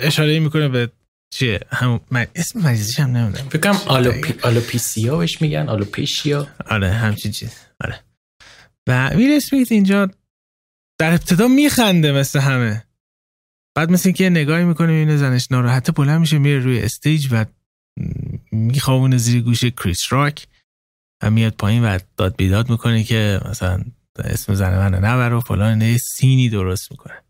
[0.00, 0.92] اشاره می‌کنه به
[1.34, 2.00] چیه؟ هم
[2.34, 3.48] اسم مریضیش هم نمی‌دونم.
[3.48, 3.80] فکر کنم
[4.42, 6.48] alopecia بهش میگن alopecia.
[6.70, 7.50] آره همچین چیز.
[7.80, 8.00] آره.
[8.88, 10.10] و ویل اسمیت اینجا
[10.98, 12.85] در ابتدا میخنده مثل همه.
[13.76, 17.44] بعد مثل اینکه نگاهی می‌کنه می‌بینه زنش ناراحته بلند میشه میره روی stage و
[18.52, 20.46] میخوابونه زیر گوش کریس راک
[21.22, 23.84] و میاد پایین و داد بیداد می‌کنه که مثلا
[24.18, 27.22] اسم زن من نبر و فلان سینی درست می‌کنه.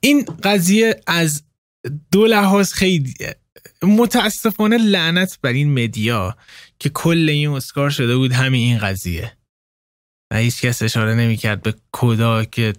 [0.00, 1.42] این قضیه از
[2.10, 3.14] دو لحاظ خیلی
[3.82, 6.36] متاسفانه لعنت بر این مدیا
[6.78, 9.36] که کل این اسکار شده بود همین این قضیه.
[10.32, 12.72] و هیچ کس اشاره نمی‌کرد به کدا که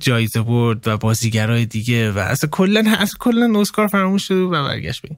[0.00, 5.02] جایزه برد و بازیگرای دیگه و اصلا کلا اصلا کلا اسکار فراموش شده و برگشت
[5.02, 5.16] بین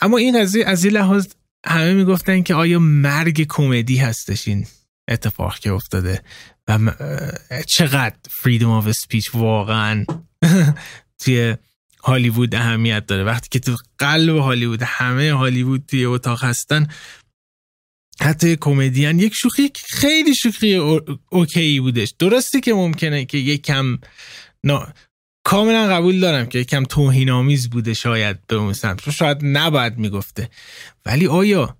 [0.00, 1.26] اما این قضیه از این لحاظ
[1.66, 4.66] همه می‌گفتن که آیا مرگ کمدی هستش این
[5.08, 6.22] اتفاق که افتاده
[6.68, 6.78] و
[7.66, 10.04] چقدر freedom of speech واقعا
[11.20, 11.56] توی
[12.04, 13.24] هالیوود اهمیت داره.
[13.24, 16.86] وقتی که تو قلب هالیوود همه هالیوود توی اتاق هستن
[18.20, 20.74] حتی کمدین یک شوخی خیلی شوخی
[21.30, 22.14] okay بودش.
[22.18, 23.98] درسته که ممکنه که یک کم
[25.44, 29.10] کاملا قبول دارم که یکم توهین آمیز بوده شاید به اون سمت.
[29.10, 30.50] شاید نباید می‌گفته.
[31.06, 31.76] ولی آیا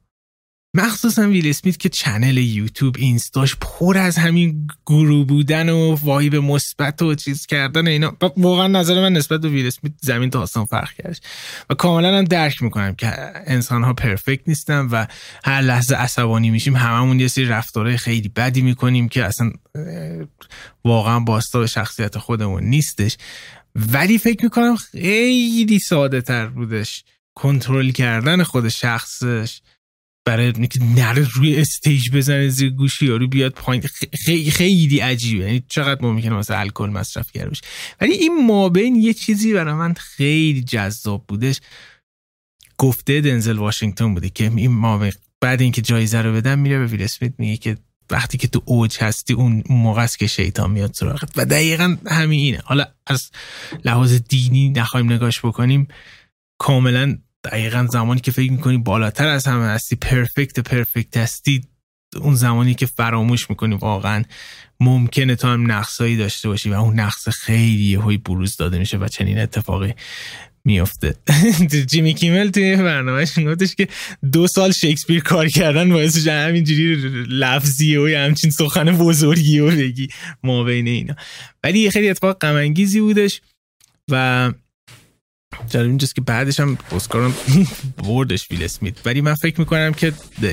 [0.76, 7.02] مخصوصا ویل اسمیت که چنل یوتیوب اینستاش پر از همین گروه بودن و وایب مثبت
[7.02, 8.16] و چیز کردن اینا.
[8.36, 11.20] واقعا نظر من نسبت به ویل اسمیت زمین تا آسمان فرق کردش.
[11.70, 15.06] و کاملا هم درک می‌کنم که انسان ها پرفکت نیستن و
[15.44, 19.50] هر لحظه عصبانی میشیم هممون یه سری رفتاره خیلی بدی می‌کنیم که اصلا
[20.84, 23.16] واقعا باستا شخصیت خودمون نیستش.
[23.74, 27.04] ولی فکر می‌کنم خیلی ساده تر بودش
[27.34, 29.60] کنترل کردن خود شخصش.
[30.24, 33.82] برای اینکه نره روی استیج بزنه زیر گوشی یارو بیاد پایین.
[34.24, 35.44] خیلی خیلی عجیبه.
[35.44, 37.62] یعنی چقدر ممکنه واسه الکل مصرف کرده باشه
[38.00, 41.60] ولی این مابین یه چیزی برای من خیلی جذاب بودش.
[42.78, 47.02] گفته دنزل واشنگتن بوده که این مابین بعد اینکه جایزه رو بدن میره به ویل
[47.02, 47.76] اسمیت میگه که
[48.10, 51.30] وقتی که تو اوج هستی اون موقع است که شیطان میاد سراغت.
[51.36, 53.30] و دقیقا همین حالا از
[53.84, 55.88] لحاظ دینی نخواهیم نگاش بکنیم.
[56.58, 61.64] کاملا دقیقا زمانی که فکر می‌کنی بالاتر از همه هستی پرفکت پرفکت هستی
[62.20, 64.22] اون زمانی که فراموش می‌کنی واقعا
[64.80, 69.08] ممکنه تو هم نقصایی داشته باشی و اون نقص خیلی هوی بروز داده میشه و
[69.08, 69.94] چنین اتفاقی
[70.64, 71.16] میفته
[71.90, 73.88] جیمی کیمل توی برنامهش گفتش که
[74.32, 76.96] دو سال شکسپیر کار کردن باعث همینجوری
[77.28, 80.08] لفظی و همچین سخن بزرگی و بگی.
[80.42, 81.14] ما بین اینا.
[81.64, 83.40] ولی خیلی اتفاق غمانگیزی بودش
[84.10, 84.52] و
[85.70, 87.32] جالب اینجاست که بعدش هم اسکار
[88.04, 89.06] بردش ویل اسمیت.
[89.06, 90.12] ولی من فکر می‌کنم که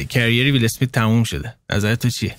[0.09, 1.55] کریر ویل اسمیت تموم شده.
[1.69, 2.35] نظر تو چیه؟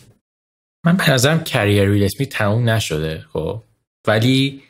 [0.87, 3.63] من به نظرم کریر ویل اسمیت تموم نشده خب.
[4.07, 4.63] ولی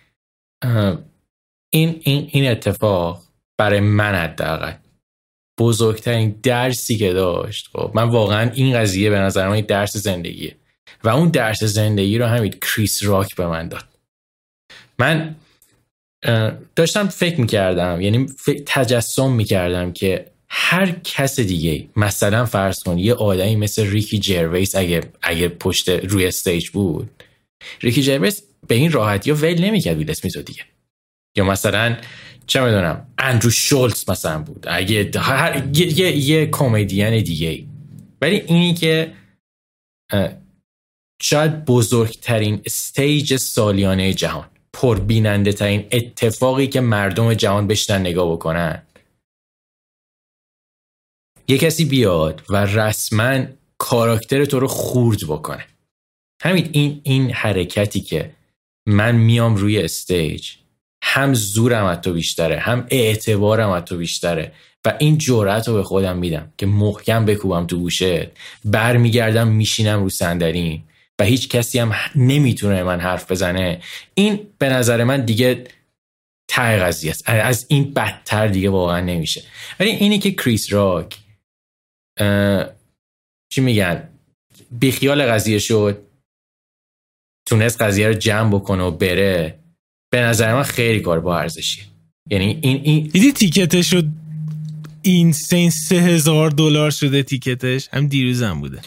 [1.72, 3.22] این, این, این اتفاق
[3.58, 4.72] برای من حداقل
[5.58, 7.92] بزرگترین درسی که داشت خب.
[7.94, 10.56] من واقعا این قضیه به نظر من درس زندگیه.
[11.04, 13.84] و اون درس زندگی رو همین کریس راک به من داد.
[14.98, 15.34] من
[16.76, 18.26] داشتم فکر می‌کردم یعنی
[18.66, 25.00] تجسم می‌کردم که هر کس دیگه مثلا فرض کن یه آدمی مثل ریکی جرویس اگه,
[25.22, 27.10] اگه پشت روی stage بود
[27.80, 30.62] ریکی جرویس به این راحتی ها ول نمی‌کرد ویل اسمیت دیگه.
[31.36, 31.96] یا مثلا
[32.46, 34.64] چه می‌دونم اندرو شولز مثلا بود.
[34.68, 37.64] اگه هر یه, یه, یه کمدین دیگه
[38.20, 39.12] ولی اینی که
[41.22, 44.48] شاید بزرگترین استیج سالیانه جهان.
[44.72, 48.82] پربیننده ترین اتفاقی که مردم جهان بشتن نگاه بکنن.
[51.48, 53.44] یه کسی بیاد و رسما
[53.78, 55.66] کاراکتر تو رو خورد بکنه.
[56.42, 58.34] همین این این حرکتی که
[58.86, 60.50] من میام روی استیج
[61.02, 64.52] هم زورم از تو بیشتره هم اعتبارم از تو بیشتره
[64.84, 68.30] و این جرأت رو به خودم میدم که محکم بکوبم تو گوشه
[68.64, 70.84] برمیگردم میشینم رو صندلیم
[71.24, 73.80] هیچ کسی هم نمی‌تونه من حرف بزنه.
[74.14, 75.64] این به نظر من دیگه
[76.48, 77.28] ته قضیه است.
[77.28, 79.42] از این بدتر دیگه واقعا نمیشه.
[79.80, 81.18] ولی اینی که کریس راک
[83.52, 84.08] چی میگن؟
[84.70, 86.02] بیخیال قضیه شد.
[87.48, 89.58] تونست قضیه رو جمع بکنه و بره.
[90.12, 91.84] به نظر من خیلی کار با ارزشیه
[92.30, 94.04] یعنی این این دیدی تیکتش شد
[95.02, 98.80] این سین سه هزار دلار شده تیکتش؟ هم دیروزم بوده.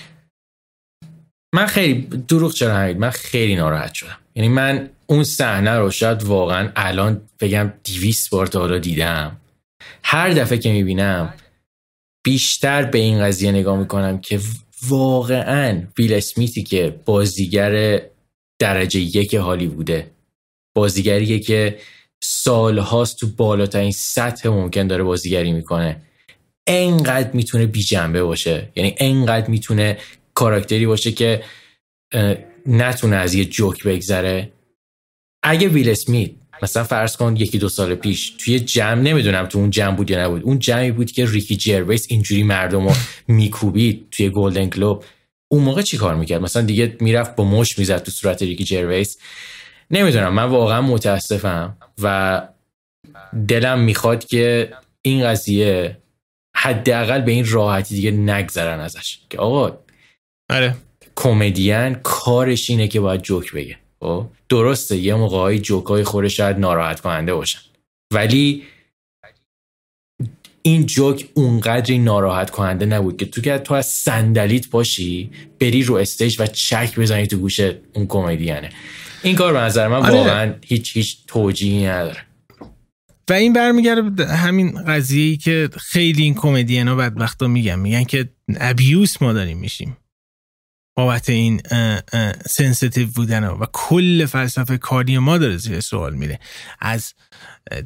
[1.56, 4.18] من خیلی دروغ چرا همید من خیلی ناراحت شدم.
[4.36, 9.38] یعنی من اون صحنه رو شاید واقعا الان بگم دیویس بار تا حالا دیدم.
[10.04, 11.34] هر دفعه که می‌بینم
[12.24, 14.40] بیشتر به این قضیه نگاه می‌کنم که
[14.88, 18.02] واقعا ویل اسمیتی که بازیگر
[18.60, 20.12] درجه یک هالیووده
[20.76, 21.80] بازیگریه که
[22.24, 26.02] سالهاست تو بالاترین سطح ممکن داره بازیگری می‌کنه
[26.68, 28.70] انقدر می‌تونه بی جنبه باشه.
[28.76, 29.98] یعنی انقدر می‌تونه
[30.36, 31.44] کاراکتری باشه که
[32.66, 34.52] نتونه از یه جوک بگذره.
[35.44, 36.32] اگه ویل اسمیت
[36.62, 40.26] مثلا فرض کن یکی دو سال پیش توی جمع نمی‌دونم تو اون جمع بود یا
[40.26, 42.94] نبود اون جمعی بود که ریکی جرویس اینجوری مردم رو
[43.28, 45.04] میکوبید توی گلدن کلوب
[45.48, 49.18] اون موقع چی کار می‌کرد؟ مثلا دیگه می‌رفت با مش می‌زد تو صورت ریکی جرویس.
[49.92, 52.48] نمی‌دونم من واقعا متاسفم و
[53.48, 55.98] دلم می‌خواد که این قضیه
[56.56, 59.20] حداقل به این راحتی دیگه نگذرن ازش.
[59.30, 59.85] که آقا
[60.50, 60.76] آره.
[61.16, 63.78] کمدین کارش اینه که باید جوک بگه.
[64.00, 67.60] خب؟ درسته یه موقعی جوک های خورش شاید ناراحت کننده باشن.
[68.14, 68.64] ولی
[70.62, 75.96] این جوک اونقدری ناراحت کننده نبود که تو که تو از صندلیت باشی بری رو
[75.96, 77.60] استیج و چک بزنی تو گوش
[77.94, 78.70] اون کمدینه.
[79.24, 80.14] این کار به نظر من آره.
[80.14, 82.26] واقعا هیچ هیچ توجیهی نداره.
[83.30, 87.80] و این برمیگرده همین قضیه ای که خیلی این کمدین ها بدبختا میگن.
[87.80, 88.30] میگن که
[88.60, 89.98] abuse ما داریم میشیم.
[90.96, 91.62] بابت این
[92.46, 96.40] sensitive بودن و کل فلسفه کاری ما داره زیر سوال میره.
[96.80, 97.14] از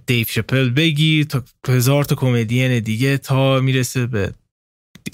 [0.06, 4.34] دیو شپل بگیر تا هزار تا کمدین دیگه تا می‌رسه به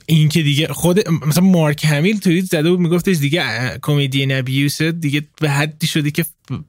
[0.05, 3.43] این که دیگه خود مثلا مارک همیل توییت زده بود میگفتش دیگه
[3.81, 6.25] کمدین abuse دیگه به حدی شده که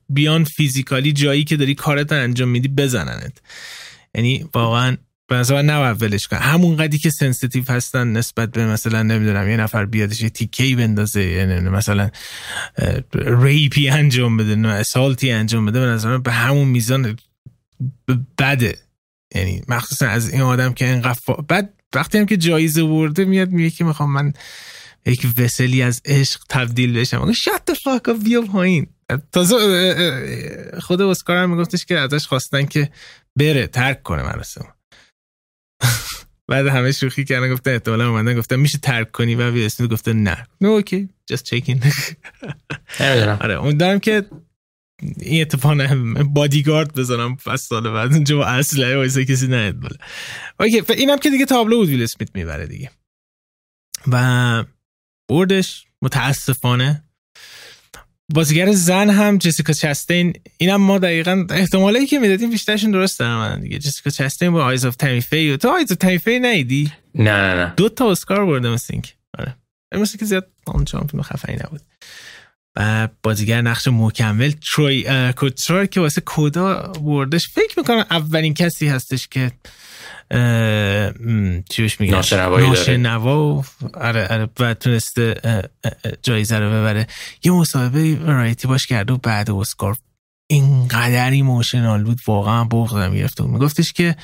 [0.08, 3.38] بیان physically جایی که داری کارت انجام میدی بزننت.
[4.14, 4.96] یعنی واقعا
[5.28, 9.56] به نظر نباید ولش کن همون قدی که سنسیتیو هستن نسبت به مثلا نمی‌دونم یه
[9.56, 12.10] نفر بیادش یه تیکی بندازه یعنی مثلا
[13.14, 17.16] ریپی انجام بده نه اسالتی انجام بده به نظر به همون میزان
[18.38, 18.78] بده.
[19.34, 23.70] یعنی مخصوصا از این آدم که اینقدر بعد وقتی هم که جایزه برده میاد میگه
[23.70, 24.32] که می‌خوام من
[25.06, 27.32] یک وسلی از عشق تبدیل بشم.
[27.32, 28.86] شت فاک بیا پایین.
[29.32, 29.56] تازه
[30.80, 32.90] خود اسکار هم میگفتش که ازش خواستن که
[33.36, 34.75] بره ترک کنه مراسم.
[36.48, 40.12] بعد همه شوخی کردن گفتن احتمالا اومدن گفتن میشه ترک کنی؟ و بیا اسمی گفته
[40.12, 40.46] نه.
[40.60, 41.82] نو اوکی جست چکین
[43.40, 44.24] آره اون دارم که
[45.20, 48.12] این اتفاق بادیگارد بزنم پس سال بعد.
[48.12, 49.96] اونجا با اصله وایسه کسی نهید بالا
[50.60, 52.90] اوکی اینم که دیگه تابلو بود ویل اسمیت می‌بره دیگه.
[54.12, 54.64] و
[55.28, 57.04] بردش متاسفانه
[58.34, 63.78] بازیگر زن هم جسیکا چستین اینم ما دقیقا احتمالی که می‌دادیم بیشترشون درست دراومد دیگه.
[63.78, 67.54] جسیکا چستین با Eyes of Tammy Faye تو Eyes of Tammy Faye ندیدی نه نه
[67.54, 67.72] نه.
[67.76, 69.12] دو تا اسکار برده مثل اینکه.
[69.38, 69.56] آره.
[69.94, 71.80] مثل که زیاد آنچنان فیلم خفنی نبود.
[72.76, 77.48] و بازیگر نقش مکمل تروی کوتسر که واسه CODA بردش.
[77.48, 79.52] فکر می‌کنم اولین کسی هستش که
[81.68, 83.64] چی بهش میگن؟ ناشنوا
[83.94, 85.34] آره آره و تونسته
[86.22, 87.06] جایزه رو ببره.
[87.44, 89.96] یه مصاحبه رایتی باش کرده و بعد اسکار
[90.50, 93.52] اینقدر ایموشنال بود واقعا بغضم گرفته بود.
[93.52, 94.16] میگفتش که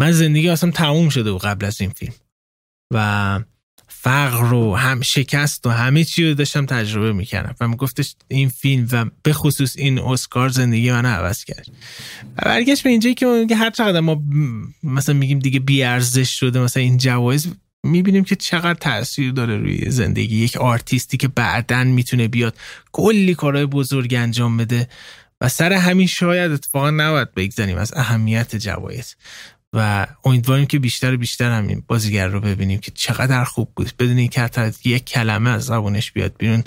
[0.00, 2.14] من زندگی اصلا تموم شده بود قبل از این فیلم.
[2.94, 3.40] و
[4.04, 7.54] فقر رو هم شکست و همه چی رو داشتم تجربه می‌کردم.
[7.60, 11.66] و میگفتش این فیلم و به خصوص این اسکار زندگی من عوض کرد.
[12.36, 14.22] و برگشت به اینجایی که هر چقدر ما
[14.82, 17.48] مثلا میگیم دیگه بیارزش شده مثلا این جوایز
[17.82, 20.36] می‌بینیم که چقدر تاثیر داره روی زندگی.
[20.36, 22.56] یک آرتیستی که بعدا می‌تونه بیاد
[22.92, 24.88] کلی کارهای بزرگ انجام بده.
[25.40, 29.16] و سر همین شاید اتفاقا نباید بگذاریم از اهمیت جوایز.
[29.74, 33.92] و امیدواریم که بیشتر و بیشتر همین بازیگر رو ببینیم که چقدر خوب بود.
[33.98, 36.64] بدون اینکه حتی یک کلمه از زبونش بیاد بیرون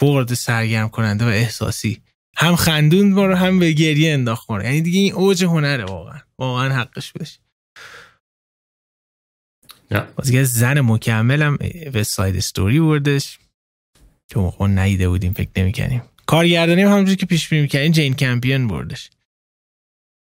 [0.00, 2.02] برد سرگرم کننده و احساسی.
[2.36, 6.20] هم خندون ما رو هم به گریه انداخت ما یعنی دیگه این اوج هنره واقعا.
[6.38, 7.38] واقعا حقش بشه.
[10.16, 11.56] بازیگر زن مکملم
[11.92, 13.38] به ساید استوری بردش.
[14.28, 18.68] که موقع نیده بودیم فکر نمی‌کنیم کارگردانی هم همونجوری که پیش بینی می‌کنیم جین کمپیون
[18.68, 19.10] بردش.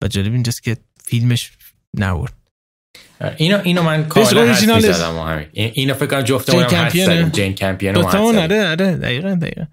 [0.04, 1.52] و جالب اینجاست که فیلمش
[1.98, 2.30] نبود.
[3.38, 5.46] اینو اینو من کاملا حد زدم همین.
[5.54, 7.30] اینو فکر کنم جفتمون هم حد زدیم.
[7.30, 9.66] جین کمپیون رو آره آره دقیقاً دقیقاً.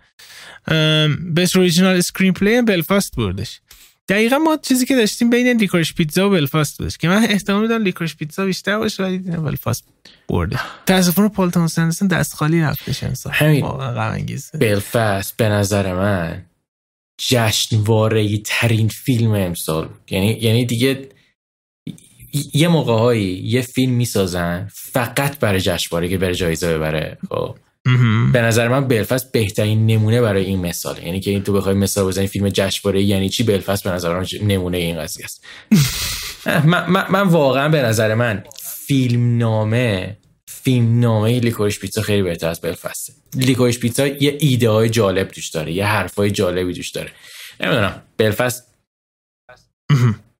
[1.36, 3.60] best original screenplay بلفاست بردش.
[4.08, 7.82] دقیقا ما چیزی که داشتیم بین Licorice Pizza و بلفاست بودش که من احتمال میدم
[7.82, 9.84] Licorice Pizza بیشتر باشه ولی بلفاست
[10.28, 10.60] برده.
[10.86, 13.66] متاسفانه پال تامس دست خالی رفتش انصاف همین.
[14.60, 16.44] بلفاست به نظر من
[17.18, 21.08] جشنواره ترین فیلم امسال یعنی یعنی دیگه
[22.54, 27.56] یه موقع هایی یه فیلم می‌سازن فقط برای جشنواره که بره جایزه ببره خب.
[28.32, 32.06] به نظر من بلفاست بهترین نمونه برای این مثال یعنی که این تو بخوای مثال
[32.06, 35.44] بزنی فیلم جشنواره یعنی چی؟ بلفاست به نظر من نمونه این قضیه است.
[36.64, 38.44] من, من, من, واقعا به نظر من
[38.86, 40.16] فیلم نامه
[40.46, 45.48] فیلم نامه لیکورش پیتزا خیلی بهتر از بلفاسته لیکورش پیتزا یه ایده های جالب توش
[45.48, 47.10] داره یه حرفای جالبی توش داره.
[47.60, 48.64] نمی‌دونم بلفاست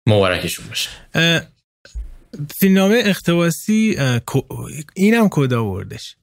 [0.07, 0.91] مبارکشون باشه.
[2.57, 3.97] فیلمنامه اقتباسی
[4.95, 6.17] اینم CODA بردش.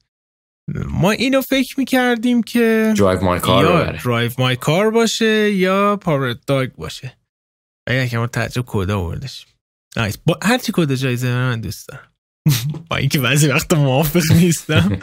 [0.88, 6.32] ما اینو فکر می‌کردیم که Drive My Car یا Drive My Car باشه یا Power
[6.46, 7.16] Dog باشه.
[7.88, 9.46] اگر که ما تعجب CODA بردش.
[9.96, 12.08] nice با هر چی CODA جایزه من دوست دارم.
[12.90, 14.98] با اینکه بعضی وقت موافق نیستم.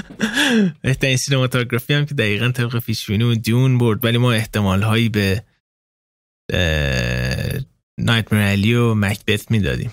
[0.82, 5.44] بهترین cinematography هم که دقیقا طبق پیشبینی Dune برد ولی ما احتمال هایی به
[7.98, 9.92] Nightmare Alley و مکبت می‌دادیم.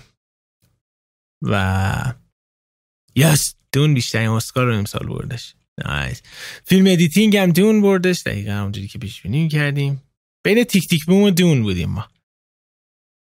[1.41, 2.13] و
[3.15, 5.53] yes Dune بیشترین اسکار رو امسال بردش.
[5.85, 6.21] nice
[6.65, 8.21] film editing هم Dune بردش.
[8.25, 10.01] دقیقا همونجوری که پیش بینی کردیم.
[10.43, 11.05] بین Tick, Tick...
[11.05, 12.07] Boom و Dune بودیم ما.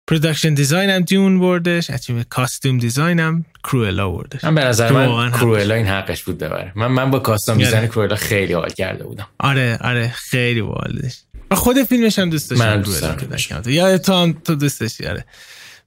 [0.09, 1.89] production design هم Dune بردش.
[1.89, 4.43] achievement costume design هم کروئلا بردش.
[4.43, 6.72] من به نظر من کروئلا این حقش بود ببره.
[6.76, 7.57] من من با costume.
[7.57, 9.28] design کروئلا خیلی حال کرده بودم.
[9.39, 13.03] آره آره خیلی باحالش و خود فیلمش هم دوست داشتم من دوست
[13.47, 13.68] کمال.
[13.68, 15.26] یاد تو هم تو دوست داشتی آره.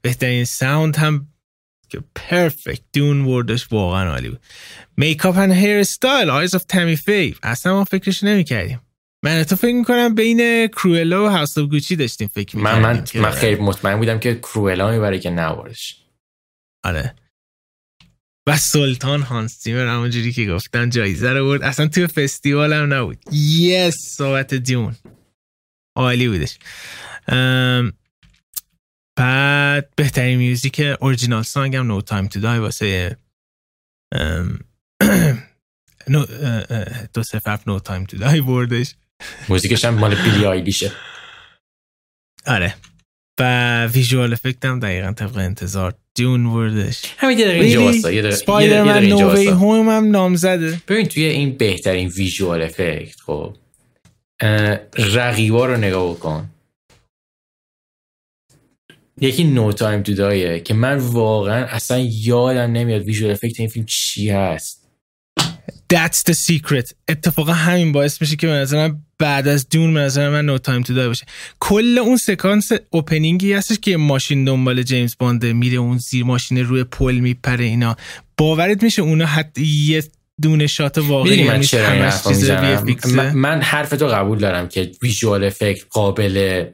[0.03, 1.27] بهترین sound هم
[1.89, 4.41] که perfect Dune بردش واقعا عالی بود.
[4.97, 8.81] makeup and hair style Eyes of Tammy Faye اصلا ما فکرش نمی‌کردیم.
[9.25, 13.05] من تو فکر می‌کنم بین کروئلا و House of Gucci داشتیم فکر من می‌کردیم من
[13.05, 15.97] که- من خیلی مطمئن بودم که کروئلا می‌بره که نوارش
[16.85, 17.15] آره.
[18.49, 21.63] و سلطان هانس زیمر همونجوری که گفتن جایزه رو برد.
[21.63, 23.19] اصلا توی فستیوال هم نبود.
[23.33, 24.97] yes صحبت Dune.
[25.97, 26.59] عالی بودش.
[27.29, 27.93] ام،
[29.17, 33.17] بعد بهترین music original song هم No Time to Die واسه
[37.15, 38.95] دو هفت No Time to Die بردش.
[39.49, 40.93] music ش هم مال بیلی آیلیشه.
[42.47, 42.75] آره.
[43.41, 47.03] و visual effect هم دقیقا طبق انتظار Dune بردش.
[47.19, 48.11] همین یه دقیقه اینجا واسا
[48.71, 50.81] دقیقه اینجا No Way Home هم نامزده.
[50.89, 53.57] ببین توی این بهترین visual effect خب
[54.99, 56.51] رقیبا رو نگاه بکن
[59.21, 63.69] یکی No Time to Die ه که من واقعا اصلا یادم نمیاد visual effect این
[63.69, 64.83] فیلم چی هست.
[65.95, 66.95] That's the secret.
[67.09, 70.59] اتفاقا همین باعث میشه که به نظر من بعد از Dune به نظر من No
[70.59, 71.27] Time to Die باشه.
[71.61, 76.59] کل اون سکانس opening ی هستش که ماشین دنبال جیمز بانده میره اون زیر ماشین
[76.59, 77.97] روی پل میپره اینا.
[78.37, 80.05] باورت میشه اونا حتی یه
[80.43, 82.83] دونه shot واقعی من نیست، چرا.
[83.15, 86.65] من, من حرف تو قبول دارم که visual effect قابل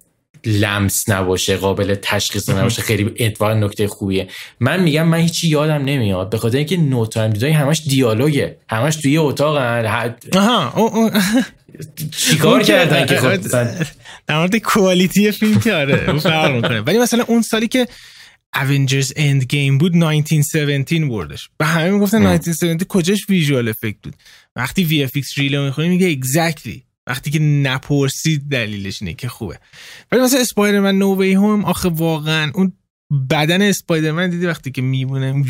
[0.47, 2.83] لمس نباشه قابل تشخیص نباشه.
[2.83, 4.29] خیلی اتفاقا نکته خوبیه.
[4.61, 6.31] من میگم من هیچی یادم نمیاد.
[6.31, 8.57] به خاطر اینکه No Time to Die همش دیالوگه.
[8.71, 9.57] همش توی اتاق
[10.37, 11.11] آها
[12.11, 13.75] چیکار کردن که خب؟ مثلا
[14.27, 16.81] در مورد quality فیلم که آره فرق می‌کنه.
[16.81, 17.89] ولی مثلا اون سالی که
[18.57, 21.49] Avengers Endgame بود 1917 بردش.
[21.61, 22.27] و همه می‌گفتن ام.
[22.27, 24.15] 1917 کجاش visual effect بود؟
[24.57, 26.92] وقتی VFX ریلو می‌خونی میگه exactly.
[27.07, 29.59] وقتی که نپرسید دلیلش اینه که خوبه.
[30.13, 32.73] ولی مثلا اسپایدرمن نو وی هوم آخه واقعا اون
[33.31, 35.45] بدن اسپایدرمن دیدی وقتی که میمونه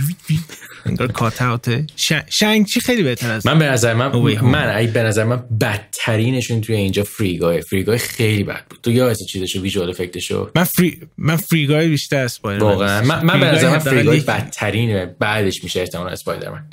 [0.86, 1.86] انگار کات اوته
[2.28, 4.12] شنگ چی خیلی بهتر از من به نظر من.
[4.50, 8.80] من ای به نظر من بدترینشون توی اینجا فریگاه فریگاه خیلی بد بود.
[8.82, 13.02] تو یادت چیزشو ویژوال افکتشو من فری من فریگای بیشتر اسپایدرمن واقعا.
[13.04, 13.46] من, من به.
[13.46, 15.06] نظر من یک- بدترینه.
[15.06, 16.64] بعدش میشه احتمال اسپایدرمن.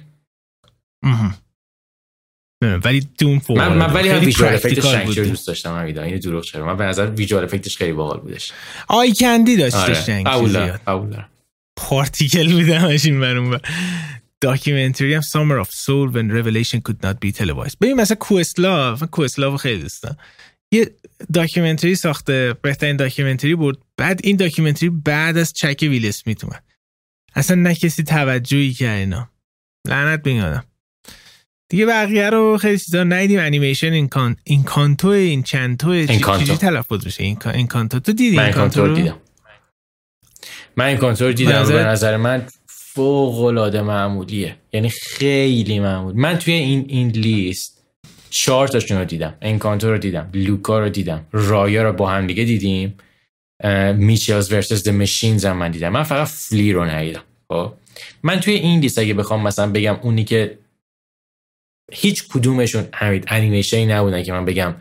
[2.61, 4.09] ولی دون فوق من, من ولی.
[4.09, 5.29] هم خیلی ویژوال افکت پرکتیکال شنکچر بود.
[5.29, 6.65] دوست داشتم همیدا این دروغ چرا.
[6.65, 8.51] من به نظر ویژوال افکتش خیلی باحال بودش.
[8.87, 9.93] آی کندی داشتش آره.
[9.93, 10.65] شنگ قبول زیاد.
[10.67, 11.29] دارم قبول دارم.
[11.75, 13.61] پارتیکل بوده همش این برون بر
[14.41, 17.75] داکیومنتری هم Summer of Soul when Revelation could not be televised.
[17.81, 20.17] ببین مثلا کوستلا من کوستلا رو خیلی دوستم
[20.73, 20.91] یه
[21.33, 23.81] داکیومنتری ساخته بهترین داکیومنتری بود.
[23.97, 26.63] بعد این داکیومنتری بعد از چک ویل اسمیت اومد.
[27.35, 29.29] اصلا نه کسی توجهی کرد اینا.
[29.87, 30.61] لعنت به
[31.69, 33.39] دیگه بقیه رو خیلی چیزا ندیدیم.
[33.39, 36.43] انیمیشن Encan Encanto Enchanto چی- Encanto.
[36.43, 39.17] چجوری تلفظ میشه؟ Encan- Encanto تو دیدی من این Encanto رو؟ دیدم.
[40.77, 41.51] من Encanto رو دیدم.
[41.51, 44.55] به نظر- به نظر من فوق العاده معمولیه.
[44.73, 46.13] یعنی خیلی معمول.
[46.15, 47.83] من توی این این لیست
[48.29, 49.33] چهار تاشون رو دیدم.
[49.41, 50.29] Encanto رو دیدم.
[50.33, 51.25] Luca رو دیدم.
[51.31, 52.93] Raya رو با هم دیگه دیدیم.
[53.93, 55.89] میچلز ورسس د مشینز هم من دیدم.
[55.89, 57.21] من فقط فلی رو ندیدم.
[57.49, 57.73] خب؟
[58.23, 60.57] من توی این لیست اگه بخوام مثلا بگم اونی که
[61.91, 64.75] هیچ کدومشون همین انیمیشنی نبودن که من بگم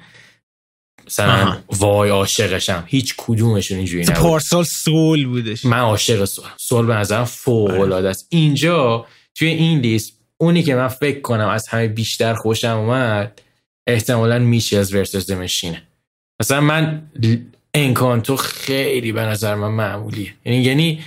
[1.06, 1.58] مثلا.
[1.68, 2.84] وای عاشقشم.
[2.86, 4.16] هیچ کدومشون اینجوری نبود.
[4.16, 5.64] پارسال سول بودش.
[5.64, 6.44] من عاشق سول.
[6.56, 7.80] سول به نظرم فوق آره.
[7.80, 12.76] العاده است اینجا توی این لیست اونی که من فکر کنم از همه بیشتر خوشم
[12.76, 13.42] اومد
[13.86, 15.82] احتمالا میشلز ورسس دمشینه
[16.40, 17.10] مثلا من
[17.74, 20.34] Encanto خیلی به نظر من معمولیه.
[20.44, 21.04] یعنی یعنی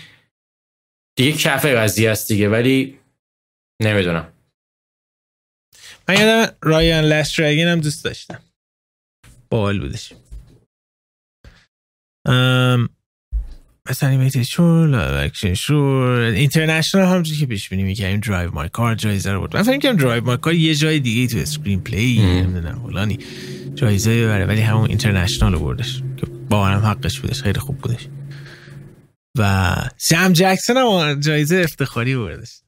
[1.16, 2.98] دیگه کف قضیه است دیگه ولی
[3.82, 4.28] نمی‌دونم.
[6.12, 8.40] من یادم Raya and the Last Dragon هم دوست داشتم.
[9.50, 10.14] باحال بودش.
[12.26, 12.90] ام
[13.90, 19.32] مثلا animated short action short international همونجوری که پیش بینی می‌کردیم Drive My Car جایزه
[19.32, 22.20] رو برد من فکر کنم Drive My Car یه جای دیگه تو screenplay.
[22.22, 23.20] نمی‌دونم فلانی
[23.76, 26.02] جایزه ببره ولی همون international رو بردش.
[26.18, 28.08] که باورم حقش بودش خیلی خوب بودش.
[29.38, 32.62] و سم جکسون هم جایزه افتخاری بردش.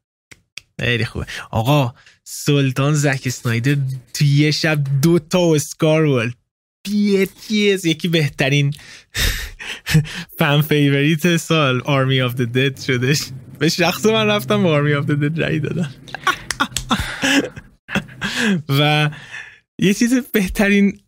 [0.80, 1.26] خیلی خوبه.
[1.52, 1.94] آقا
[2.36, 3.78] سلطان زک اسنایدر
[4.14, 6.34] تو یه شب دو تا اسکار برد
[6.86, 8.74] ladies یکی بهترین
[10.40, 13.20] fan favorite سال Army of the Dead شدش.
[13.60, 15.94] به شخص من رفتم با Army of the Dead رای دادم.
[18.80, 19.10] و
[19.80, 21.00] یه چیز بهترین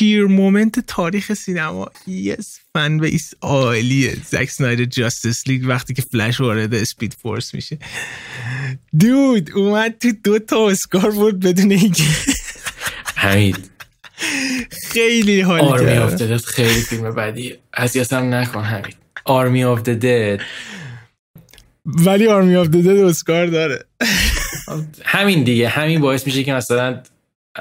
[0.00, 1.90] cheer moment تاریخ سینما.
[2.06, 7.78] yes fan base عالیه زک اسنایدر Justice League وقتی که فلش وارد Speed Force میشه.
[9.00, 12.02] dude اومد تو دو تا اسکار بود بدون اینکه.
[13.16, 13.70] حمید.
[14.92, 18.96] خیلی حال آرمی آف دد خیلی فیلم بعدی اذیتم نکن حمید.
[19.24, 20.40] Army of Dead
[21.84, 23.84] ولی Army of Dead اسکار داره.
[25.04, 25.68] همین دیگه.
[25.68, 27.02] همین باعث میشه که مثلا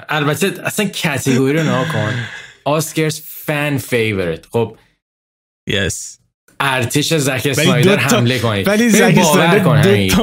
[0.09, 2.13] البته اصلا category رو نها کن.
[2.65, 4.77] Oscars fan favorite خب
[5.67, 6.19] yes
[6.59, 8.67] ارتش زک اسنایدر حمله کنید.
[8.67, 9.63] ولی زک اسنایدر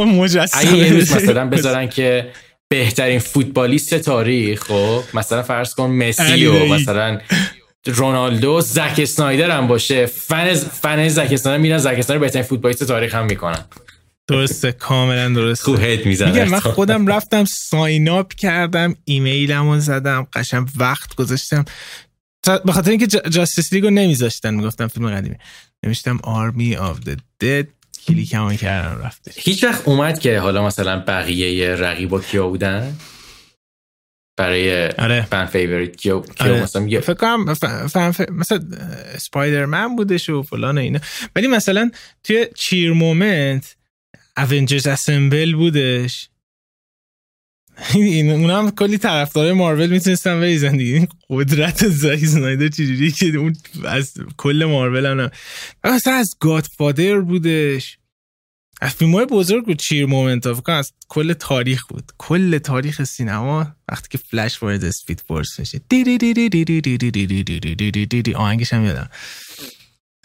[0.04, 0.60] مجسمه.
[0.60, 2.30] اگه یه روز مثلا بذارن که
[2.68, 7.20] بهترین فوتبالیست تاریخ خب مثلا فرض کن مسی و مثلا
[7.86, 10.06] رونالدو زک اسنایدر هم باشه.
[10.06, 13.64] fan fan زک اسنایدر میرن زک اسنایدر بهترین فوتبالیست تاریخ هم می‌کنن.
[14.28, 15.64] درسته کاملا درسته.
[15.64, 16.32] خوب hate می‌زنه.
[16.32, 21.64] میگم من خودم رفتم sign up کردم ایمیلمو زدم قشنگ وقت گذاشتم.
[22.64, 25.36] به خاطر اینکه Justice League و نمیذاشتن می‌گفتم فیلم قدیمی.
[25.82, 27.68] نوشتم Army of the Dead
[28.06, 29.34] click مو کردم رفتش.
[29.36, 32.96] هیچ وقت اومد که حالا مثلا بقیه رقیبا کیا بودن؟
[34.38, 35.22] برای آره.
[35.22, 36.62] fan favorite کیو کیو آره.
[36.62, 38.20] مثلا یه فکر کنم fan f...
[38.20, 38.60] مثلا
[39.14, 40.98] Spider-Man بودش و فلان و اینا.
[41.36, 41.90] ولی مثلا
[42.24, 43.76] توی cheer moment
[44.36, 46.28] Avengers assemble بودش
[47.94, 54.14] این اونم کلی طرفدار مارول می‌تونستن بریزن دیگه قدرت زاک سنایدر چجوری که اون از
[54.36, 55.30] کل مارول هم
[55.84, 57.98] مثلا از Godfather بودش
[58.80, 64.08] از فیلم بزرگ بود cheer moment ها از کل تاریخ بود کل تاریخ سینما وقتی
[64.10, 66.18] که فلش وارد Speed Force میشه دی
[68.72, 69.10] هم یادم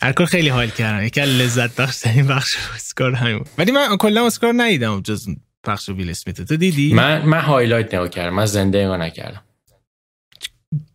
[0.02, 4.26] هر کار خیلی حال کردم یکی لذت بخش این بخش اسکار همین ولی من کلا
[4.26, 5.28] اسکار ندیدم جز
[5.68, 6.42] بخش ویل اسمیت.
[6.42, 8.36] تو دیدی؟ من من highlight نگاه کردم.
[8.36, 9.42] من زنده نگاه نکردم.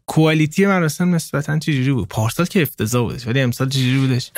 [0.06, 4.30] quality مراسم نسبتا چجوری بود؟ پارسال که افتضاح بودش ولی امسال چجوری بودش؟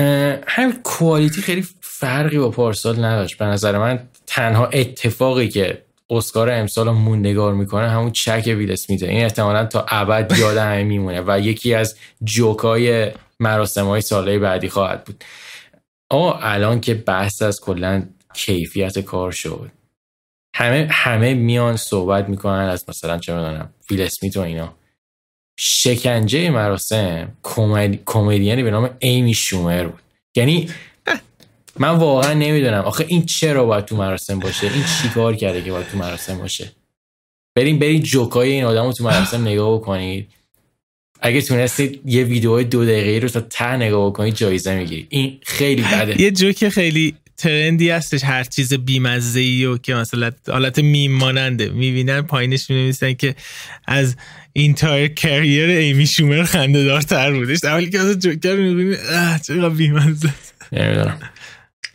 [0.47, 3.39] هم quality خیلی فرقی با پارسال نداشت.
[3.39, 9.09] به نظر من تنها اتفاقی که اسکار امسال موندگار می‌کنه همون چک ویل اسمیته.
[9.09, 14.69] این احتمالا تا ابد یاد همه میمونه و یکی از جوکای مراسم های ساله بعدی
[14.69, 15.25] خواهد بود.
[16.11, 18.03] آه الان که بحث از کلا
[18.35, 19.71] کیفیت کار شد.
[20.57, 24.75] همه همه میان صحبت می‌کنن از مثلا چه می‌دونم ویل اسمیت و اینا.
[25.61, 27.37] شکنجه مراسم
[28.07, 30.03] کمدیانی به نام ایمی شومر بود.
[30.37, 30.71] یعنی
[31.79, 32.83] من واقعا نمی‌دونم.
[32.83, 36.73] آخه این چرا باید تو مراسم باشه؟ این چیکار کرده که باید تو مراسم باشه؟
[37.57, 40.29] بریم برید جوکای این آدم رو تو مراسم نگاه بکنید.
[41.21, 45.83] اگه تونستید یه ویدیو دو دقیقه رو تا ته نگاه بکنید جایزه می‌گیرید این خیلی
[45.83, 46.23] بده.
[46.23, 51.13] یه جوک خیلی trend ی هستش هر چیز بیمزه ای و که مثلا حالت میم
[51.13, 51.69] ماننده.
[51.69, 53.35] می‌بینن پایینش می‌نویسن که
[53.87, 54.17] از
[54.53, 58.97] entire career ایمی شومر خنده دارتر بودش اولی که از جوکر می‌بینی
[59.47, 60.35] چقدر بیمزه.
[60.73, 61.19] نمی‌دونم.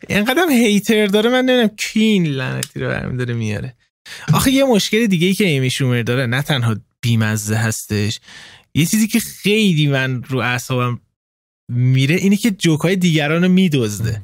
[0.10, 3.76] اینقدر hater داره من نمی‌دونم کی این لعنتی رو برمی داره میاره.
[4.34, 8.20] آخه یه مشکل دیگه ای که ایمی شومر داره نه تنها بیمزه هستش
[8.76, 11.00] یه چیزی که خیلی من رو اعصابم
[11.72, 14.22] میره اینه که جوکای دیگران رو میدزده.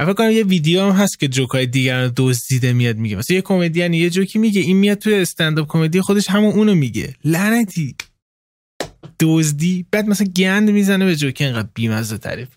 [0.00, 3.16] فکر کنم یه ویدیو هم هست که جوکای دیگران دزدیده میاد میگه.
[3.16, 7.14] مثلا یه کمدین یه جوکی میگه این میاد توی استنداپ کمدی خودش همون اونو میگه.
[7.24, 7.96] لعنتی.
[9.20, 9.86] دزدی.
[9.90, 12.48] بعد مثلا گند می‌زنه به جوکی انقدر بیمزه تعریف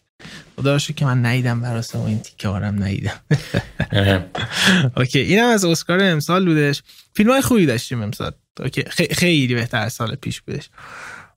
[0.61, 3.19] خدا که من نیدم براسه این تیکه هارم نیدم
[4.97, 6.83] okay اینم از اسکار امسال بودش.
[7.15, 8.31] فیلم های خوبی داشتیم امسال.
[8.59, 10.69] okay خیلی بهتر از سال پیش بودش.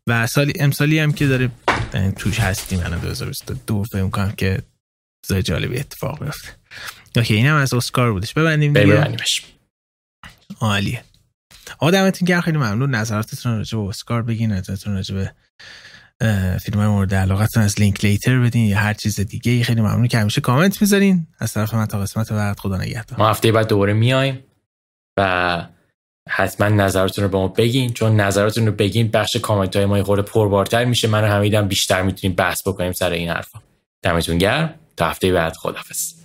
[0.07, 1.51] و سالی امسالی هم که داره
[2.17, 4.63] توش هستیم الان 2022 فکر کنم که
[5.27, 6.49] چیزای جالبی اتفاق بیفته.
[7.17, 8.35] okay اینم از اسکار بودش.
[8.35, 8.87] ببندیم دیگه.
[8.87, 9.43] ببندیمش.
[10.61, 11.05] عالیه.
[11.79, 15.33] دمتون گرم خیلی ممنون نظراتتون راجع به اسکار بگین نظرتون راجع به
[16.63, 20.41] فیلم های مورد علاقتون از لینکلیتر بدین یا هر چیز دیگه خیلی ممنون که همیشه
[20.41, 21.27] کامنت می‌ذارین.
[21.39, 23.19] از طرف من تا قسمت بعد خدا نگهدار.
[23.19, 24.45] ما هفته بعد دوباره میایم
[25.17, 25.67] و
[26.29, 30.23] حتما نظراتتون رو به ما بگین چون نظراتتون رو بگین بخش کامنت های ما خورده
[30.23, 31.09] پربارتر میشه.
[31.09, 33.59] من و حمیدم بیشتر می‌تونیم بحث بکنیم سر این حرفا.
[34.03, 34.75] دمتون گرم.
[34.97, 36.24] تا هفته بعد خدافظ